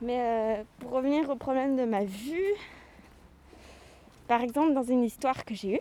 Mais 0.00 0.20
euh, 0.20 0.62
pour 0.78 0.92
revenir 0.92 1.28
au 1.28 1.36
problème 1.36 1.76
de 1.76 1.84
ma 1.84 2.04
vue, 2.04 2.54
par 4.28 4.42
exemple, 4.42 4.74
dans 4.74 4.82
une 4.82 5.02
histoire 5.02 5.44
que 5.44 5.54
j'ai 5.54 5.76
eue, 5.76 5.80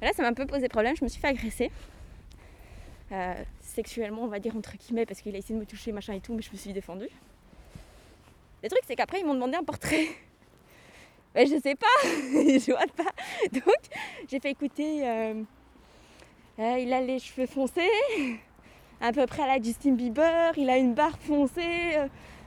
là, 0.00 0.12
ça 0.14 0.22
m'a 0.22 0.28
un 0.28 0.34
peu 0.34 0.46
posé 0.46 0.68
problème. 0.68 0.94
Je 0.96 1.04
me 1.04 1.08
suis 1.08 1.20
fait 1.20 1.28
agresser. 1.28 1.70
Euh, 3.12 3.34
sexuellement, 3.60 4.22
on 4.22 4.28
va 4.28 4.38
dire, 4.38 4.56
entre 4.56 4.76
guillemets, 4.76 5.04
parce 5.04 5.20
qu'il 5.20 5.34
a 5.34 5.38
essayé 5.38 5.54
de 5.54 5.60
me 5.60 5.66
toucher, 5.66 5.92
machin 5.92 6.14
et 6.14 6.20
tout, 6.20 6.32
mais 6.32 6.42
je 6.42 6.50
me 6.50 6.56
suis 6.56 6.72
défendue. 6.72 7.10
Le 8.62 8.68
truc, 8.68 8.80
c'est 8.86 8.96
qu'après, 8.96 9.20
ils 9.20 9.26
m'ont 9.26 9.34
demandé 9.34 9.56
un 9.56 9.64
portrait. 9.64 10.06
Mais 11.34 11.46
je 11.46 11.60
sais 11.60 11.74
pas, 11.74 11.86
je 12.04 12.70
vois 12.70 12.86
pas. 12.96 13.12
Donc, 13.52 13.80
j'ai 14.28 14.40
fait 14.40 14.50
écouter. 14.50 15.06
euh, 15.06 15.42
euh, 16.58 16.78
il 16.78 16.92
a 16.92 17.02
les 17.02 17.18
cheveux 17.18 17.46
foncés, 17.46 17.90
à 19.00 19.12
peu 19.12 19.26
près 19.26 19.42
à 19.42 19.46
la 19.46 19.62
Justin 19.62 19.92
Bieber, 19.92 20.52
il 20.56 20.70
a 20.70 20.78
une 20.78 20.94
barbe 20.94 21.20
foncée. 21.20 21.98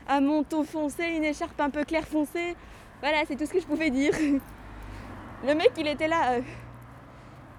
un 0.07 0.21
manteau 0.21 0.63
foncé, 0.63 1.03
une 1.03 1.25
écharpe 1.25 1.59
un 1.61 1.69
peu 1.69 1.83
claire 1.83 2.07
foncée. 2.07 2.55
Voilà, 3.01 3.23
c'est 3.27 3.35
tout 3.35 3.45
ce 3.45 3.53
que 3.53 3.59
je 3.59 3.67
pouvais 3.67 3.91
dire. 3.91 4.13
Le 5.45 5.55
mec, 5.55 5.71
il 5.77 5.87
était 5.87 6.09
là, 6.09 6.33
euh, 6.33 6.41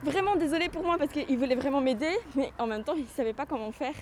vraiment 0.03 0.37
désolé 0.37 0.69
pour 0.69 0.83
moi 0.83 0.99
parce 0.99 1.11
qu'il 1.13 1.39
voulait 1.39 1.55
vraiment 1.55 1.81
m'aider, 1.81 2.13
mais 2.37 2.53
en 2.59 2.67
même 2.67 2.85
temps, 2.85 2.95
il 2.95 3.07
savait 3.07 3.33
pas 3.33 3.47
comment 3.47 3.73
faire. 3.73 3.95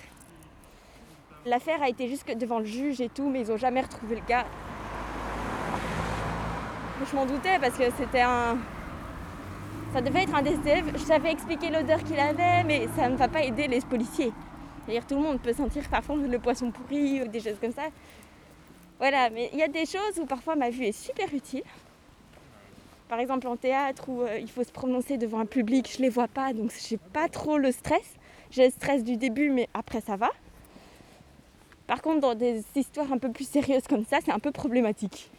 L'affaire 1.45 1.81
a 1.81 1.87
été 1.87 2.09
jusque 2.09 2.33
devant 2.33 2.59
le 2.59 2.65
juge 2.65 2.99
et 2.99 3.07
tout, 3.07 3.29
mais 3.29 3.39
ils 3.39 3.51
ont 3.51 3.57
jamais 3.57 3.79
retrouvé 3.79 4.15
le 4.15 4.21
gars. 4.27 4.45
Je 7.09 7.15
m'en 7.15 7.25
doutais 7.25 7.57
parce 7.59 7.77
que 7.77 7.85
c'était 7.97 8.21
un. 8.21 8.57
Ça 9.93 10.01
devait 10.01 10.23
être 10.23 10.35
un 10.35 10.41
DCF. 10.41 10.83
Je 10.93 11.03
savais 11.03 11.31
expliquer 11.31 11.69
l'odeur 11.69 12.03
qu'il 12.03 12.19
avait, 12.19 12.65
mais 12.65 12.89
ça 12.97 13.07
ne 13.07 13.15
va 13.15 13.29
pas 13.29 13.43
aider 13.43 13.67
les 13.67 13.79
policiers. 13.79 14.33
C'est-à-dire 14.83 15.07
tout 15.07 15.15
le 15.15 15.21
monde 15.21 15.39
peut 15.39 15.53
sentir 15.53 15.87
parfois 15.89 16.17
le 16.17 16.39
poisson 16.39 16.69
pourri 16.71 17.21
ou 17.21 17.27
des 17.29 17.39
choses 17.39 17.57
comme 17.61 17.71
ça. 17.71 17.83
Voilà, 18.97 19.29
mais 19.29 19.49
il 19.53 19.59
y 19.59 19.63
a 19.63 19.69
des 19.69 19.85
choses 19.85 20.19
où 20.19 20.25
parfois 20.25 20.57
ma 20.57 20.69
vue 20.69 20.83
est 20.83 20.91
super 20.91 21.33
utile. 21.33 21.63
Par 23.09 23.19
exemple 23.19 23.47
en 23.47 23.57
théâtre 23.57 24.07
où 24.07 24.21
euh, 24.21 24.37
il 24.37 24.49
faut 24.49 24.63
se 24.63 24.71
prononcer 24.71 25.17
devant 25.17 25.39
un 25.39 25.47
public, 25.47 25.91
je 25.91 25.99
les 25.99 26.09
vois 26.09 26.27
pas, 26.27 26.53
donc 26.53 26.71
j'ai 26.87 26.97
pas 26.97 27.27
trop 27.27 27.57
le 27.57 27.71
stress. 27.71 28.15
J'ai 28.51 28.65
le 28.65 28.71
stress 28.71 29.03
du 29.03 29.17
début, 29.17 29.49
mais 29.49 29.67
après 29.73 29.99
ça 29.99 30.15
va. 30.15 30.29
Par 31.87 32.03
contre, 32.03 32.19
dans 32.19 32.35
des 32.35 32.63
histoires 32.75 33.11
un 33.11 33.17
peu 33.17 33.31
plus 33.31 33.49
sérieuses 33.49 33.87
comme 33.87 34.05
ça, 34.05 34.19
c'est 34.23 34.31
un 34.31 34.37
peu 34.37 34.51
problématique. 34.51 35.31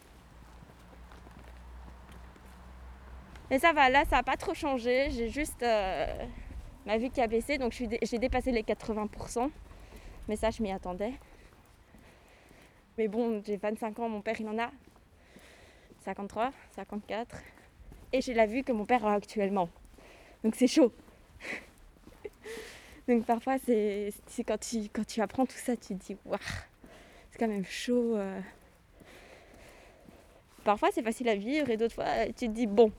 Mais 3.50 3.60
ça 3.60 3.72
va, 3.72 3.88
là 3.88 4.04
ça 4.10 4.16
n'a 4.16 4.22
pas 4.24 4.36
trop 4.36 4.52
changé. 4.52 5.10
J'ai 5.12 5.28
juste 5.28 5.62
euh, 5.62 6.06
ma 6.86 6.98
vue 6.98 7.10
qui 7.10 7.20
a 7.20 7.28
baissé, 7.28 7.56
donc 7.56 7.72
j'ai 7.72 8.18
dépassé 8.18 8.50
les 8.50 8.62
80%. 8.62 9.48
Mais 10.28 10.34
ça, 10.34 10.50
je 10.50 10.60
m'y 10.60 10.72
attendais. 10.72 11.12
Mais 12.98 13.06
bon, 13.06 13.40
j'ai 13.46 13.56
25 13.56 13.96
ans, 14.00 14.08
mon 14.08 14.22
père 14.22 14.40
il 14.40 14.48
en 14.48 14.58
a 14.58 14.70
53, 16.04 16.50
54. 16.74 17.36
Et 18.12 18.20
j'ai 18.20 18.34
la 18.34 18.46
vue 18.46 18.64
que 18.64 18.72
mon 18.72 18.84
père 18.84 19.06
a 19.06 19.14
actuellement. 19.14 19.68
Donc 20.42 20.54
c'est 20.56 20.66
chaud. 20.66 20.92
Donc 23.08 23.24
parfois, 23.24 23.56
c'est 23.58 24.12
quand 24.46 24.58
tu, 24.58 24.88
quand 24.92 25.06
tu 25.06 25.20
apprends 25.20 25.46
tout 25.46 25.56
ça, 25.56 25.76
tu 25.76 25.96
te 25.96 26.04
dis, 26.04 26.16
waouh, 26.24 26.38
c'est 27.30 27.38
quand 27.38 27.48
même 27.48 27.64
chaud. 27.64 28.16
euh. 28.16 28.40
Parfois, 30.64 30.90
c'est 30.92 31.02
facile 31.02 31.28
à 31.28 31.34
vivre 31.34 31.70
et 31.70 31.76
d'autres 31.76 31.94
fois, 31.94 32.26
tu 32.26 32.46
te 32.46 32.52
dis, 32.52 32.66
bon, 32.66 32.92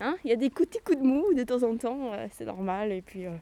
hein, 0.00 0.16
il 0.24 0.30
y 0.30 0.32
a 0.32 0.36
des 0.36 0.50
petits 0.50 0.80
coups 0.80 0.98
de 0.98 1.04
mou 1.04 1.34
de 1.34 1.44
temps 1.44 1.62
en 1.62 1.76
temps, 1.76 2.12
euh, 2.12 2.26
c'est 2.32 2.44
normal. 2.44 2.92
Et 2.92 3.02
puis, 3.02 3.26
euh, 3.26 3.36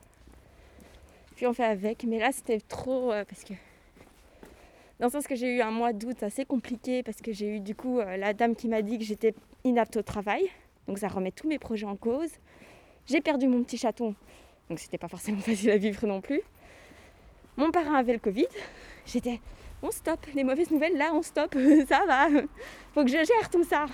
puis 1.36 1.46
on 1.46 1.52
fait 1.52 1.64
avec. 1.64 2.04
Mais 2.04 2.18
là, 2.18 2.32
c'était 2.32 2.60
trop 2.60 3.08
parce 3.08 3.44
que 3.44 3.54
dans 4.98 5.06
le 5.06 5.12
sens 5.12 5.26
que 5.26 5.34
j'ai 5.34 5.56
eu 5.56 5.60
un 5.60 5.70
mois 5.70 5.92
d'août 5.92 6.22
assez 6.22 6.44
compliqué 6.44 7.02
parce 7.02 7.20
que 7.20 7.32
j'ai 7.32 7.56
eu 7.56 7.60
du 7.60 7.74
coup 7.74 7.98
la 7.98 8.34
dame 8.34 8.54
qui 8.54 8.68
m'a 8.68 8.82
dit 8.82 8.98
que 8.98 9.04
j'étais 9.04 9.34
inapte 9.64 9.96
au 9.96 10.02
travail. 10.02 10.48
Donc 10.88 10.98
ça 10.98 11.08
remet 11.08 11.30
tous 11.30 11.48
mes 11.48 11.58
projets 11.58 11.86
en 11.86 11.96
cause. 11.96 12.30
J'ai 13.06 13.20
perdu 13.20 13.48
mon 13.48 13.62
petit 13.64 13.78
chaton, 13.78 14.14
donc 14.68 14.78
c'était 14.78 14.98
pas 14.98 15.08
forcément 15.08 15.40
facile 15.40 15.70
à 15.70 15.76
vivre 15.76 16.06
non 16.06 16.20
plus. 16.20 16.40
Mon 17.56 17.70
parrain 17.70 17.94
avait 17.94 18.14
le 18.14 18.18
Covid. 18.18 18.46
J'étais, 19.04 19.40
on 19.82 19.90
stop, 19.90 20.24
les 20.34 20.44
mauvaises 20.44 20.70
nouvelles 20.70 20.96
là, 20.96 21.12
on 21.12 21.22
stop, 21.22 21.54
ça 21.88 22.04
va. 22.06 22.28
Faut 22.94 23.04
que 23.04 23.10
je 23.10 23.24
gère 23.24 23.50
tout 23.50 23.64
ça. 23.64 23.86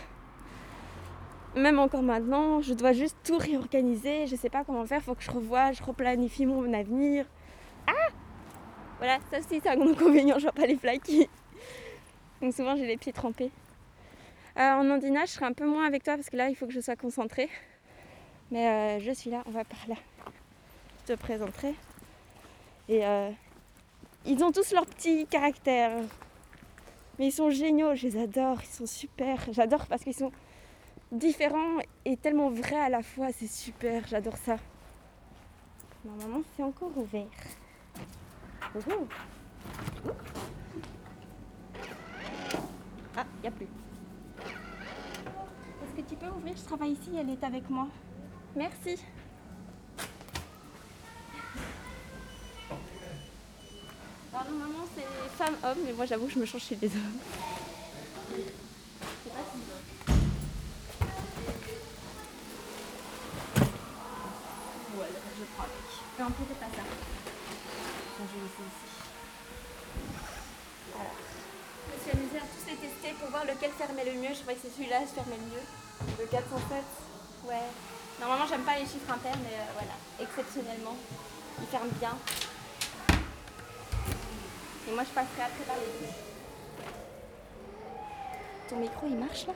Même 1.56 1.78
encore 1.78 2.02
maintenant, 2.02 2.60
je 2.60 2.74
dois 2.74 2.92
juste 2.92 3.16
tout 3.24 3.38
réorganiser. 3.38 4.26
Je 4.26 4.36
sais 4.36 4.50
pas 4.50 4.64
comment 4.64 4.84
faire, 4.84 5.02
faut 5.02 5.14
que 5.14 5.22
je 5.22 5.30
revoie, 5.30 5.72
je 5.72 5.82
replanifie 5.82 6.46
mon 6.46 6.72
avenir. 6.72 7.24
Ah 7.86 8.12
Voilà, 8.98 9.18
ça 9.30 9.38
aussi 9.38 9.60
c'est 9.62 9.68
un 9.68 9.80
inconvénient, 9.80 10.38
je 10.38 10.42
vois 10.42 10.52
pas 10.52 10.66
les 10.66 10.76
flaques. 10.76 11.10
Donc 12.40 12.52
souvent 12.54 12.76
j'ai 12.76 12.86
les 12.86 12.96
pieds 12.96 13.12
trempés. 13.12 13.50
Euh, 14.58 14.72
en 14.72 14.90
andinage, 14.90 15.28
je 15.28 15.34
serai 15.34 15.46
un 15.46 15.52
peu 15.52 15.66
moins 15.66 15.86
avec 15.86 16.02
toi 16.02 16.16
parce 16.16 16.28
que 16.28 16.36
là, 16.36 16.48
il 16.48 16.56
faut 16.56 16.66
que 16.66 16.72
je 16.72 16.80
sois 16.80 16.96
concentrée. 16.96 17.48
Mais 18.50 18.66
euh, 18.66 19.00
je 19.00 19.12
suis 19.12 19.30
là, 19.30 19.42
on 19.46 19.50
va 19.50 19.64
par 19.64 19.78
là. 19.88 19.94
Je 21.00 21.14
te 21.14 21.18
présenterai. 21.18 21.74
Et 22.88 23.06
euh, 23.06 23.30
ils 24.26 24.42
ont 24.42 24.50
tous 24.50 24.72
leur 24.72 24.86
petit 24.86 25.26
caractère. 25.26 25.92
Mais 27.18 27.26
ils 27.28 27.32
sont 27.32 27.50
géniaux, 27.50 27.94
je 27.94 28.08
les 28.08 28.20
adore, 28.20 28.58
ils 28.62 28.74
sont 28.74 28.86
super. 28.86 29.38
J'adore 29.52 29.86
parce 29.86 30.02
qu'ils 30.02 30.14
sont 30.14 30.32
différents 31.12 31.78
et 32.04 32.16
tellement 32.16 32.50
vrais 32.50 32.80
à 32.80 32.88
la 32.88 33.02
fois, 33.02 33.28
c'est 33.32 33.46
super, 33.46 34.06
j'adore 34.08 34.36
ça. 34.36 34.56
Normalement, 36.04 36.42
c'est 36.56 36.62
encore 36.62 36.96
ouvert. 36.96 37.26
Ouhou. 38.74 39.08
Ah, 43.16 43.24
il 43.38 43.42
n'y 43.42 43.48
a 43.48 43.50
plus. 43.50 43.66
Est-ce 45.82 46.02
que 46.02 46.08
tu 46.08 46.16
peux 46.16 46.28
ouvrir 46.28 46.54
Je 46.56 46.57
travaille 46.68 46.92
ici, 46.92 47.08
elle 47.18 47.30
est 47.30 47.42
avec 47.42 47.70
moi. 47.70 47.88
Merci. 48.54 48.98
Alors 54.34 54.50
normalement 54.50 54.84
c'est 54.94 55.06
femme-homme, 55.42 55.78
mais 55.86 55.94
moi 55.94 56.04
j'avoue 56.04 56.26
que 56.26 56.32
je 56.34 56.38
me 56.38 56.44
change 56.44 56.64
chez 56.64 56.76
les 56.76 56.88
hommes. 56.88 57.18
Ouais, 64.94 65.08
je 65.38 65.44
prends 65.54 65.64
avec. 65.64 65.88
Non, 66.18 66.26
peut-être 66.26 66.60
pas 66.60 66.66
ça. 66.76 66.82
Je 68.18 68.22
vais 68.22 68.46
ici. 68.46 68.88
Voilà. 70.92 71.10
Je 71.88 71.94
me 71.94 71.98
suis 72.02 72.10
amusée 72.10 72.38
à 72.38 72.40
tous 72.42 72.66
les 72.66 72.76
tester 72.76 73.14
pour 73.18 73.30
voir 73.30 73.44
lequel 73.46 73.70
fermait 73.70 74.04
le 74.04 74.20
mieux. 74.20 74.34
Je 74.34 74.40
croyais 74.42 74.58
que 74.58 74.66
c'est 74.68 74.74
celui-là 74.76 75.00
qui 75.00 75.14
fermait 75.14 75.38
le 75.38 75.44
mieux. 75.44 75.66
Le 76.30 76.36
407 76.36 76.84
Ouais. 77.46 77.54
Normalement, 78.20 78.46
j'aime 78.46 78.62
pas 78.62 78.74
les 78.74 78.84
chiffres 78.84 79.10
impairs, 79.10 79.36
mais 79.42 79.54
euh, 79.56 79.72
voilà. 79.74 79.92
Exceptionnellement, 80.20 80.96
il 81.60 81.66
ferme 81.66 81.88
bien. 82.00 82.16
Et 84.88 84.92
moi, 84.92 85.04
je 85.04 85.10
passerai 85.14 85.42
après 85.42 85.64
par 85.66 85.76
les 85.76 86.06
deux. 86.06 86.12
Ton 88.68 88.76
micro, 88.76 89.06
il 89.06 89.16
marche 89.16 89.46
là? 89.46 89.54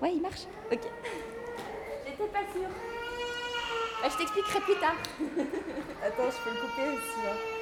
Ouais, 0.00 0.12
il 0.14 0.22
marche 0.22 0.42
Ok. 0.72 0.80
J'étais 2.06 2.28
pas 2.28 2.44
sûre. 2.52 2.70
Bah, 4.02 4.08
je 4.10 4.16
t'expliquerai 4.16 4.60
plus 4.60 4.76
tard. 4.76 4.96
Attends, 6.04 6.30
je 6.30 6.38
peux 6.44 6.50
le 6.50 6.60
couper 6.60 6.88
aussi. 6.88 7.26
hein. 7.26 7.53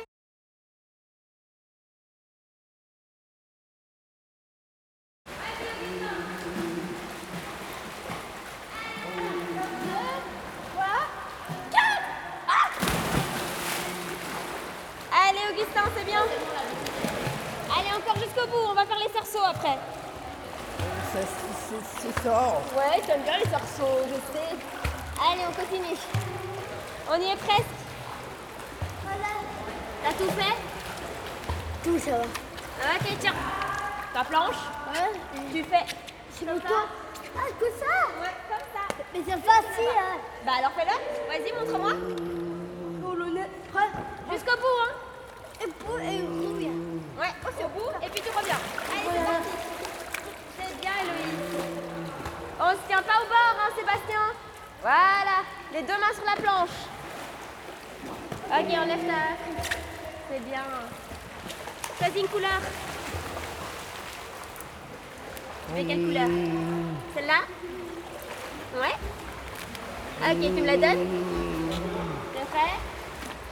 Puis 48.12 48.20
tu 48.22 48.28
reviens. 48.36 48.54
Allez, 48.90 49.02
c'est 49.04 49.18
Voilà. 49.18 49.30
parti. 49.30 49.48
C'est 50.58 50.80
bien, 50.80 50.90
Héloïse. 51.02 51.64
On 52.60 52.70
se 52.70 52.86
tient 52.88 53.02
pas 53.02 53.18
au 53.22 53.26
bord, 53.26 53.56
hein, 53.60 53.70
Sébastien. 53.76 54.24
Voilà. 54.80 55.36
Les 55.72 55.82
deux 55.82 55.98
mains 55.98 56.14
sur 56.14 56.24
la 56.24 56.36
planche. 56.40 56.76
Ok, 58.50 58.78
enlève 58.78 59.06
ta. 59.06 59.22
C'est 60.30 60.40
bien. 60.40 60.62
Choisis 61.98 62.20
une 62.22 62.28
couleur. 62.28 62.60
Tu 65.68 65.74
veux 65.80 65.86
quelle 65.88 66.04
couleur? 66.04 66.28
Celle-là? 67.14 67.40
Ouais. 68.74 68.96
Ok, 70.30 70.40
tu 70.40 70.60
me 70.62 70.66
la 70.66 70.76
donnes? 70.76 71.06
T'es 72.34 72.44
prêt? 72.50 72.74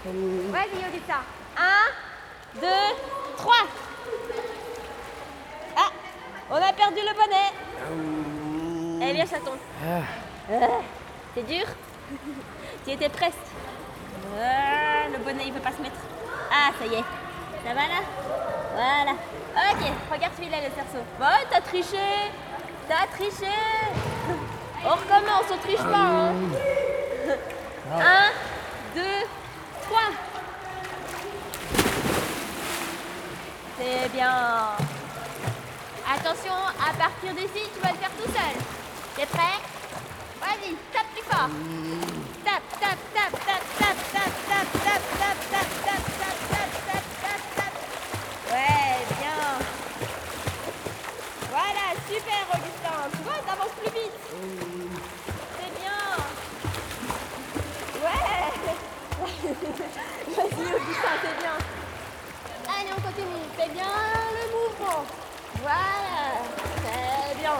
Vas-y, 0.04 0.88
Augustin. 0.88 1.22
Un, 1.56 2.60
deux, 2.60 2.96
trois. 3.36 3.64
Ah, 6.50 6.54
on 6.54 6.56
a 6.56 6.72
perdu 6.72 7.00
le 7.00 7.14
bonnet. 7.14 7.50
Allez, 9.02 9.26
chaton. 9.26 9.52
Ah, 9.86 10.02
C'est 11.34 11.46
dur? 11.46 11.64
Tu 12.84 12.90
étais 12.90 13.08
presque. 13.08 13.36
Ah, 14.36 15.08
le 15.12 15.18
bonnet, 15.18 15.44
il 15.46 15.52
veut 15.52 15.60
pas 15.60 15.72
se 15.72 15.80
mettre. 15.80 15.96
Ah, 16.52 16.70
ça 16.78 16.86
y 16.86 16.94
est. 16.94 17.04
Ça 17.64 17.74
va 17.74 17.82
là? 17.82 18.02
Voilà. 18.74 19.12
Ok, 19.12 19.92
regarde 20.12 20.32
celui-là, 20.36 20.58
le 20.58 20.74
cerceau. 20.74 21.04
Bon, 21.18 21.26
t'as 21.50 21.60
triché. 21.60 22.30
T'as 22.88 23.06
triché. 23.16 23.52
On 24.84 24.90
recommence, 24.90 25.50
on 25.52 25.58
triche 25.58 25.78
pas. 25.78 25.96
Hein. 25.96 26.32
Un, 27.94 28.30
deux, 28.94 29.26
trois. 29.82 30.10
C'est 33.78 34.08
bien. 34.12 34.32
Attention, 36.12 36.52
à 36.52 36.92
partir 36.94 37.32
d'ici, 37.34 37.70
tu 37.72 37.80
vas 37.80 37.92
le 37.92 37.98
faire 37.98 38.10
tout 38.10 38.26
seul. 38.26 38.56
T'es 39.14 39.26
prêt 39.26 39.62
Vas-y, 40.40 40.74
tape 40.92 41.06
plus 41.14 41.22
fort. 41.22 41.48
Tape, 42.44 42.66
tape, 42.80 42.98
tape, 43.14 43.30
tape, 43.46 43.70
tape, 43.78 44.02
tape, 44.10 44.34
tape, 44.50 44.66
tape, 44.82 45.06
tape, 45.20 45.38
tape, 45.50 45.70
tape, 45.86 46.06
tape, 46.18 46.42
tape, 46.50 46.74
tape, 46.90 47.08
tape, 47.22 47.46
tape. 47.54 47.76
Ouais, 48.50 49.06
bien. 49.20 49.40
Voilà, 51.48 51.94
super, 52.10 52.42
Augustin. 52.54 52.98
Tu 53.12 53.22
vois, 53.22 53.38
t'avances 53.46 53.76
plus 53.78 53.92
vite. 53.94 54.18
C'est 55.60 55.72
bien. 55.78 56.00
Ouais. 58.02 58.26
Vas-y, 60.26 60.66
Augustin, 60.74 61.14
c'est 61.22 61.36
bien. 61.38 61.56
Allez, 62.66 62.92
on 62.98 63.00
continue. 63.00 63.46
Fais 63.56 63.68
bien 63.68 63.92
le 64.34 64.44
mouvement. 64.50 65.29
Voilà. 65.58 66.42
Très 66.76 67.34
bien. 67.38 67.52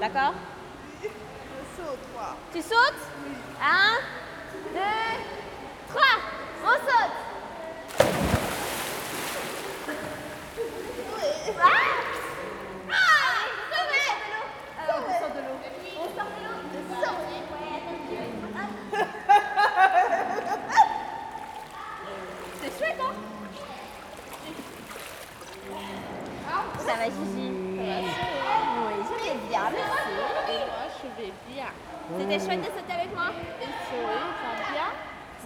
D'accord 0.00 0.34
Je 1.02 1.08
saute, 1.76 1.98
moi. 2.14 2.36
Tu 2.52 2.60
sautes 2.60 3.02
Un, 3.60 3.96
deux, 4.72 5.26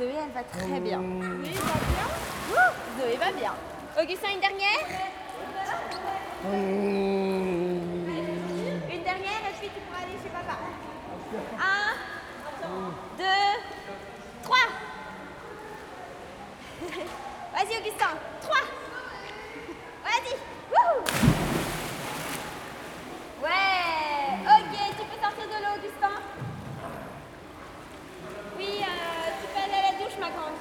Zoé, 0.00 0.14
elle 0.24 0.32
va 0.32 0.42
très 0.44 0.80
bien. 0.80 0.98
Oui, 0.98 1.52
va 1.52 1.74
bien. 1.92 2.08
Zoé 2.98 3.16
va 3.16 3.32
bien. 3.32 3.52
Augustin, 4.00 4.28
une 4.30 4.40
dernière 4.40 4.86
Une 8.90 9.02
dernière 9.02 9.42
et 9.46 9.54
puis 9.60 9.68
tu 9.68 9.80
pourras 9.82 10.02
aller 10.02 10.18
chez 10.22 10.30
papa. 10.30 10.56
Un, 11.60 11.96
deux, 13.18 13.50
trois. 14.42 14.68
Vas-y, 17.52 17.76
Augustin. 17.78 18.12
Trois. 18.40 18.64
Vas-y. 20.02 20.34
Wouhou. 20.70 21.04
Ouais. 23.42 23.80
Ok, 24.46 24.72
tu 24.96 25.04
peux 25.04 25.20
sortir 25.22 25.46
de 25.46 25.58
l'eau, 25.62 25.74
Augustin. 25.76 26.16
Oui, 28.60 28.82
euh, 28.82 29.30
tu 29.40 29.46
peux 29.46 29.62
aller 29.62 29.72
à 29.72 29.92
la 29.92 29.98
douche, 30.04 30.18
ma 30.20 30.28
grande. 30.28 30.52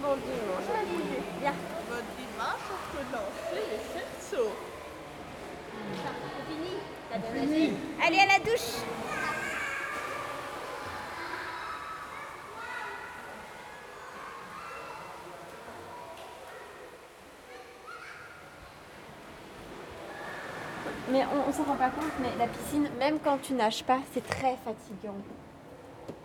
Bon 0.00 0.14
dimanche. 0.14 0.70
Allez, 0.78 1.20
viens. 1.40 1.54
Votre 1.88 2.04
dimanche, 2.16 2.66
on 2.70 2.96
peut 2.96 3.06
lancer 3.12 3.66
les 3.70 3.82
cerceaux. 3.92 4.52
C'est 5.92 6.52
fini. 6.52 6.74
T'as 7.10 7.18
bien 7.18 7.32
nagé. 7.32 7.72
Allez 8.00 8.18
à 8.20 8.26
la 8.26 8.44
douche. 8.44 8.76
Mais 21.16 21.24
on, 21.24 21.50
s'en 21.50 21.64
rend 21.64 21.76
pas 21.76 21.88
compte, 21.88 22.12
mais 22.20 22.28
la 22.38 22.46
piscine, 22.46 22.90
même 22.98 23.18
quand 23.18 23.38
tu 23.38 23.54
nages 23.54 23.82
pas, 23.82 24.00
c'est 24.12 24.22
très 24.22 24.54
fatigant. 24.56 25.16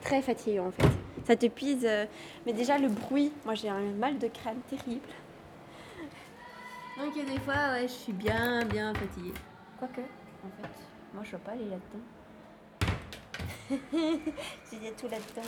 Très 0.01 0.21
fatigant 0.21 0.67
en 0.67 0.71
fait. 0.71 0.89
Ça 1.25 1.37
te 1.37 1.45
pise. 1.45 1.85
euh, 1.85 2.05
Mais 2.45 2.51
déjà 2.51 2.77
le 2.77 2.89
bruit, 2.89 3.31
moi 3.45 3.55
j'ai 3.55 3.69
un 3.69 3.79
mal 3.79 4.17
de 4.17 4.27
crâne 4.27 4.59
terrible. 4.69 5.07
Donc 6.97 7.15
des 7.15 7.39
fois, 7.39 7.69
ouais, 7.71 7.83
je 7.83 7.93
suis 7.93 8.11
bien, 8.11 8.65
bien 8.65 8.93
fatiguée. 8.93 9.33
Quoique, 9.79 10.01
en 10.01 10.61
fait, 10.61 10.69
moi 11.13 11.23
je 11.23 11.31
veux 11.31 11.37
pas 11.37 11.51
aller 11.51 11.69
là-dedans. 11.69 12.03
J'ai 14.69 14.91
tout 14.91 15.07
là-dedans. 15.07 15.47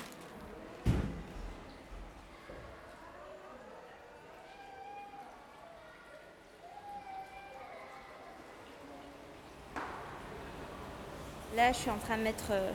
Là, 11.55 11.71
je 11.71 11.77
suis 11.77 11.89
en 11.91 11.97
train 11.97 12.17
de 12.17 12.23
mettre 12.23 12.45
euh, 12.49 12.71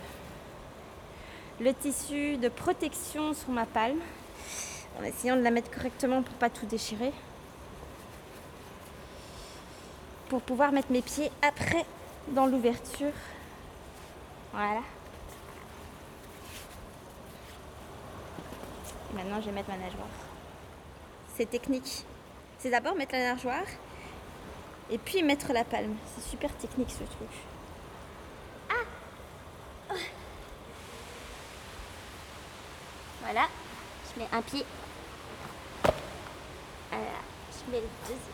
le 1.60 1.74
tissu 1.74 2.36
de 2.36 2.48
protection 2.48 3.34
sur 3.34 3.50
ma 3.50 3.66
palme 3.66 3.98
en 5.00 5.02
essayant 5.02 5.34
de 5.34 5.42
la 5.42 5.50
mettre 5.50 5.68
correctement 5.68 6.22
pour 6.22 6.34
pas 6.34 6.48
tout 6.48 6.64
déchirer. 6.66 7.12
Pour 10.28 10.42
pouvoir 10.42 10.70
mettre 10.70 10.92
mes 10.92 11.02
pieds 11.02 11.32
après 11.42 11.84
dans 12.28 12.46
l'ouverture. 12.46 13.12
Voilà. 14.52 14.82
Maintenant, 19.12 19.40
je 19.40 19.46
vais 19.46 19.52
mettre 19.52 19.70
ma 19.70 19.76
nageoire. 19.76 20.06
C'est 21.36 21.50
technique. 21.50 22.04
C'est 22.60 22.70
d'abord 22.70 22.94
mettre 22.94 23.14
la 23.14 23.34
nageoire 23.34 23.66
et 24.88 24.98
puis 24.98 25.24
mettre 25.24 25.52
la 25.52 25.64
palme. 25.64 25.96
C'est 26.14 26.30
super 26.30 26.54
technique 26.58 26.90
ce 26.90 27.04
truc. 27.04 27.57
Voilà, 33.30 33.46
je 34.06 34.20
mets 34.20 34.28
un 34.32 34.40
pied. 34.40 34.64
Voilà, 35.82 37.04
je 37.52 37.70
mets 37.70 37.82
le 37.82 37.88
deuxième. 38.04 38.32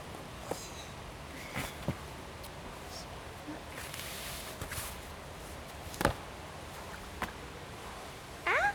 Ah 8.46 8.70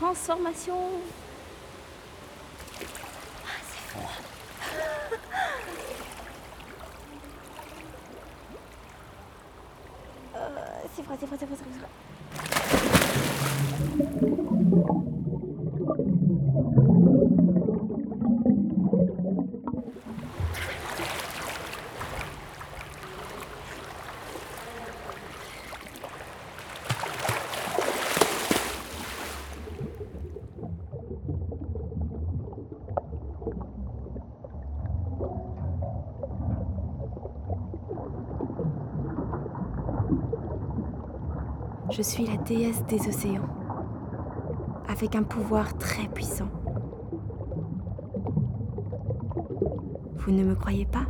Transformation. 0.00 0.74
Ah, 3.46 3.60
c'est 3.62 3.84
froid. 3.90 4.10
Euh, 10.36 10.48
c'est 10.94 11.02
froid, 11.02 11.16
c'est 11.18 11.26
froid, 11.26 11.36
c'est 11.38 11.46
froid, 11.46 11.88
Thank 13.60 14.00
you. 14.72 15.09
Je 41.90 42.02
suis 42.02 42.24
la 42.24 42.36
déesse 42.36 42.84
des 42.84 43.08
océans, 43.08 43.48
avec 44.86 45.16
un 45.16 45.24
pouvoir 45.24 45.76
très 45.76 46.06
puissant. 46.06 46.48
Vous 50.14 50.30
ne 50.30 50.44
me 50.44 50.54
croyez 50.54 50.86
pas? 50.86 51.06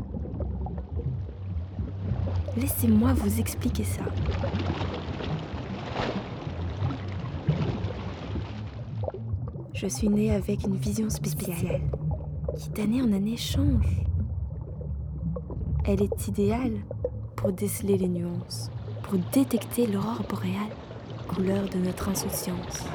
Laissez-moi 2.56 3.12
vous 3.12 3.40
expliquer 3.40 3.84
ça. 3.84 4.02
Je 9.74 9.86
suis 9.86 10.08
née 10.08 10.34
avec 10.34 10.64
une 10.64 10.76
vision 10.76 11.10
spéciale, 11.10 11.82
qui 12.56 12.70
d'année 12.70 13.02
en 13.02 13.12
année 13.12 13.36
change. 13.36 14.02
Elle 15.84 16.02
est 16.02 16.26
idéale 16.26 16.78
pour 17.36 17.52
déceler 17.52 17.98
les 17.98 18.08
nuances 18.08 18.70
pour 19.10 19.18
détecter 19.32 19.88
l'aurore 19.88 20.22
boréale, 20.28 20.70
couleur 21.26 21.68
de 21.68 21.78
notre 21.78 22.10
insouciance. 22.10 22.86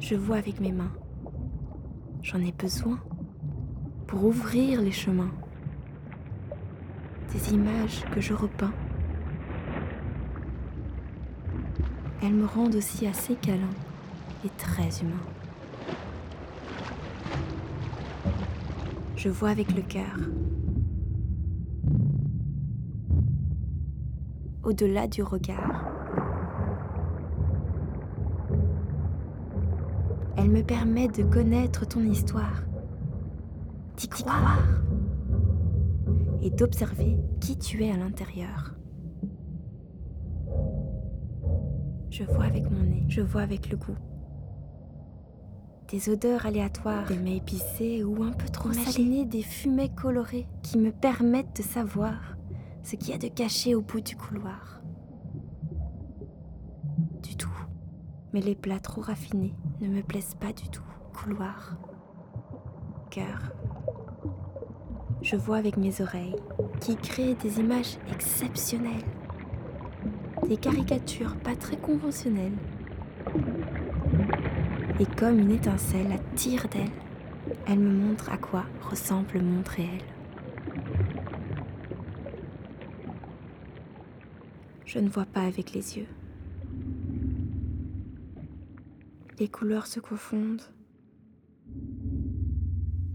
Je 0.00 0.16
vois 0.16 0.38
avec 0.38 0.58
mes 0.58 0.72
mains. 0.72 0.90
J'en 2.20 2.40
ai 2.40 2.50
besoin 2.50 2.98
pour 4.08 4.24
ouvrir 4.24 4.82
les 4.82 4.90
chemins. 4.90 5.30
Des 7.32 7.54
images 7.54 8.04
que 8.12 8.20
je 8.20 8.34
repeins. 8.34 8.74
Elles 12.24 12.34
me 12.34 12.46
rendent 12.46 12.74
aussi 12.74 13.06
assez 13.06 13.36
câlin 13.36 13.70
et 14.44 14.48
très 14.58 14.88
humain. 15.00 15.22
Je 19.14 19.28
vois 19.28 19.50
avec 19.50 19.72
le 19.76 19.82
cœur. 19.82 20.16
Au-delà 24.66 25.06
du 25.06 25.22
regard. 25.22 25.84
Elle 30.36 30.50
me 30.50 30.62
permet 30.62 31.08
de 31.08 31.22
connaître 31.22 31.86
ton 31.86 32.00
histoire, 32.00 32.64
d'y 33.96 34.08
croire 34.08 34.82
et 36.42 36.50
d'observer 36.50 37.16
qui 37.40 37.56
tu 37.56 37.84
es 37.84 37.92
à 37.92 37.96
l'intérieur. 37.96 38.74
Je 42.10 42.24
vois 42.24 42.44
avec 42.44 42.68
mon 42.70 42.82
nez, 42.82 43.04
je 43.08 43.20
vois 43.20 43.42
avec 43.42 43.70
le 43.70 43.76
goût. 43.76 43.96
Des 45.88 46.08
odeurs 46.10 46.44
aléatoires, 46.44 47.06
des 47.06 47.16
mets 47.16 47.36
épicés 47.36 48.02
ou 48.02 48.24
un 48.24 48.32
peu 48.32 48.48
trop 48.48 48.72
salés, 48.72 49.24
des 49.24 49.42
fumées 49.42 49.90
colorées 49.94 50.48
qui 50.62 50.78
me 50.78 50.90
permettent 50.90 51.56
de 51.56 51.62
savoir 51.62 52.35
ce 52.86 52.94
qu'il 52.94 53.10
y 53.10 53.14
a 53.14 53.18
de 53.18 53.26
caché 53.26 53.74
au 53.74 53.80
bout 53.80 54.00
du 54.00 54.14
couloir. 54.14 54.80
Du 57.20 57.36
tout. 57.36 57.50
Mais 58.32 58.40
les 58.40 58.54
plats 58.54 58.78
trop 58.78 59.00
raffinés 59.00 59.54
ne 59.80 59.88
me 59.88 60.02
plaisent 60.02 60.36
pas 60.38 60.52
du 60.52 60.68
tout. 60.68 60.84
Couloir. 61.12 61.76
Cœur. 63.10 63.52
Je 65.20 65.34
vois 65.34 65.56
avec 65.56 65.76
mes 65.76 66.00
oreilles 66.00 66.36
qui 66.80 66.94
créent 66.96 67.34
des 67.34 67.58
images 67.58 67.98
exceptionnelles. 68.12 69.04
Des 70.48 70.56
caricatures 70.56 71.34
pas 71.38 71.56
très 71.56 71.76
conventionnelles. 71.76 72.56
Et 75.00 75.06
comme 75.06 75.40
une 75.40 75.50
étincelle 75.50 76.12
attire 76.12 76.68
d'elle, 76.68 77.56
elle 77.66 77.80
me 77.80 77.92
montre 77.92 78.30
à 78.30 78.36
quoi 78.36 78.64
ressemble 78.88 79.34
le 79.34 79.42
monde 79.42 79.66
réel. 79.66 80.15
Je 84.86 85.00
ne 85.00 85.08
vois 85.08 85.26
pas 85.26 85.42
avec 85.42 85.72
les 85.72 85.98
yeux. 85.98 86.06
Les 89.38 89.48
couleurs 89.48 89.86
se 89.86 90.00
confondent. 90.00 90.62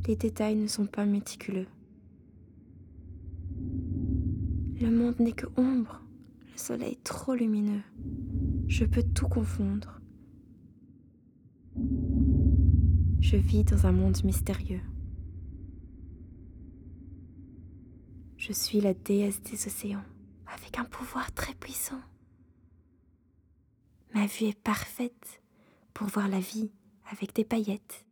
Les 0.07 0.15
détails 0.15 0.55
ne 0.55 0.67
sont 0.67 0.85
pas 0.85 1.05
méticuleux. 1.05 1.67
Le 4.81 4.91
monde 4.91 5.19
n'est 5.19 5.31
que 5.31 5.47
ombre, 5.57 6.01
le 6.51 6.57
soleil 6.57 6.97
trop 7.03 7.35
lumineux. 7.35 7.81
Je 8.67 8.83
peux 8.83 9.03
tout 9.03 9.27
confondre. 9.27 10.01
Je 13.21 13.37
vis 13.37 13.63
dans 13.63 13.87
un 13.87 13.91
monde 13.91 14.17
mystérieux. 14.25 14.81
Je 18.37 18.51
suis 18.51 18.81
la 18.81 18.93
déesse 18.93 19.41
des 19.43 19.67
océans, 19.67 20.03
avec 20.61 20.77
un 20.77 20.85
pouvoir 20.85 21.31
très 21.33 21.53
puissant. 21.53 21.99
Ma 24.13 24.27
vue 24.27 24.47
est 24.47 24.59
parfaite 24.59 25.41
pour 25.93 26.07
voir 26.07 26.27
la 26.27 26.39
vie 26.39 26.71
avec 27.11 27.33
des 27.33 27.45
paillettes. 27.45 28.05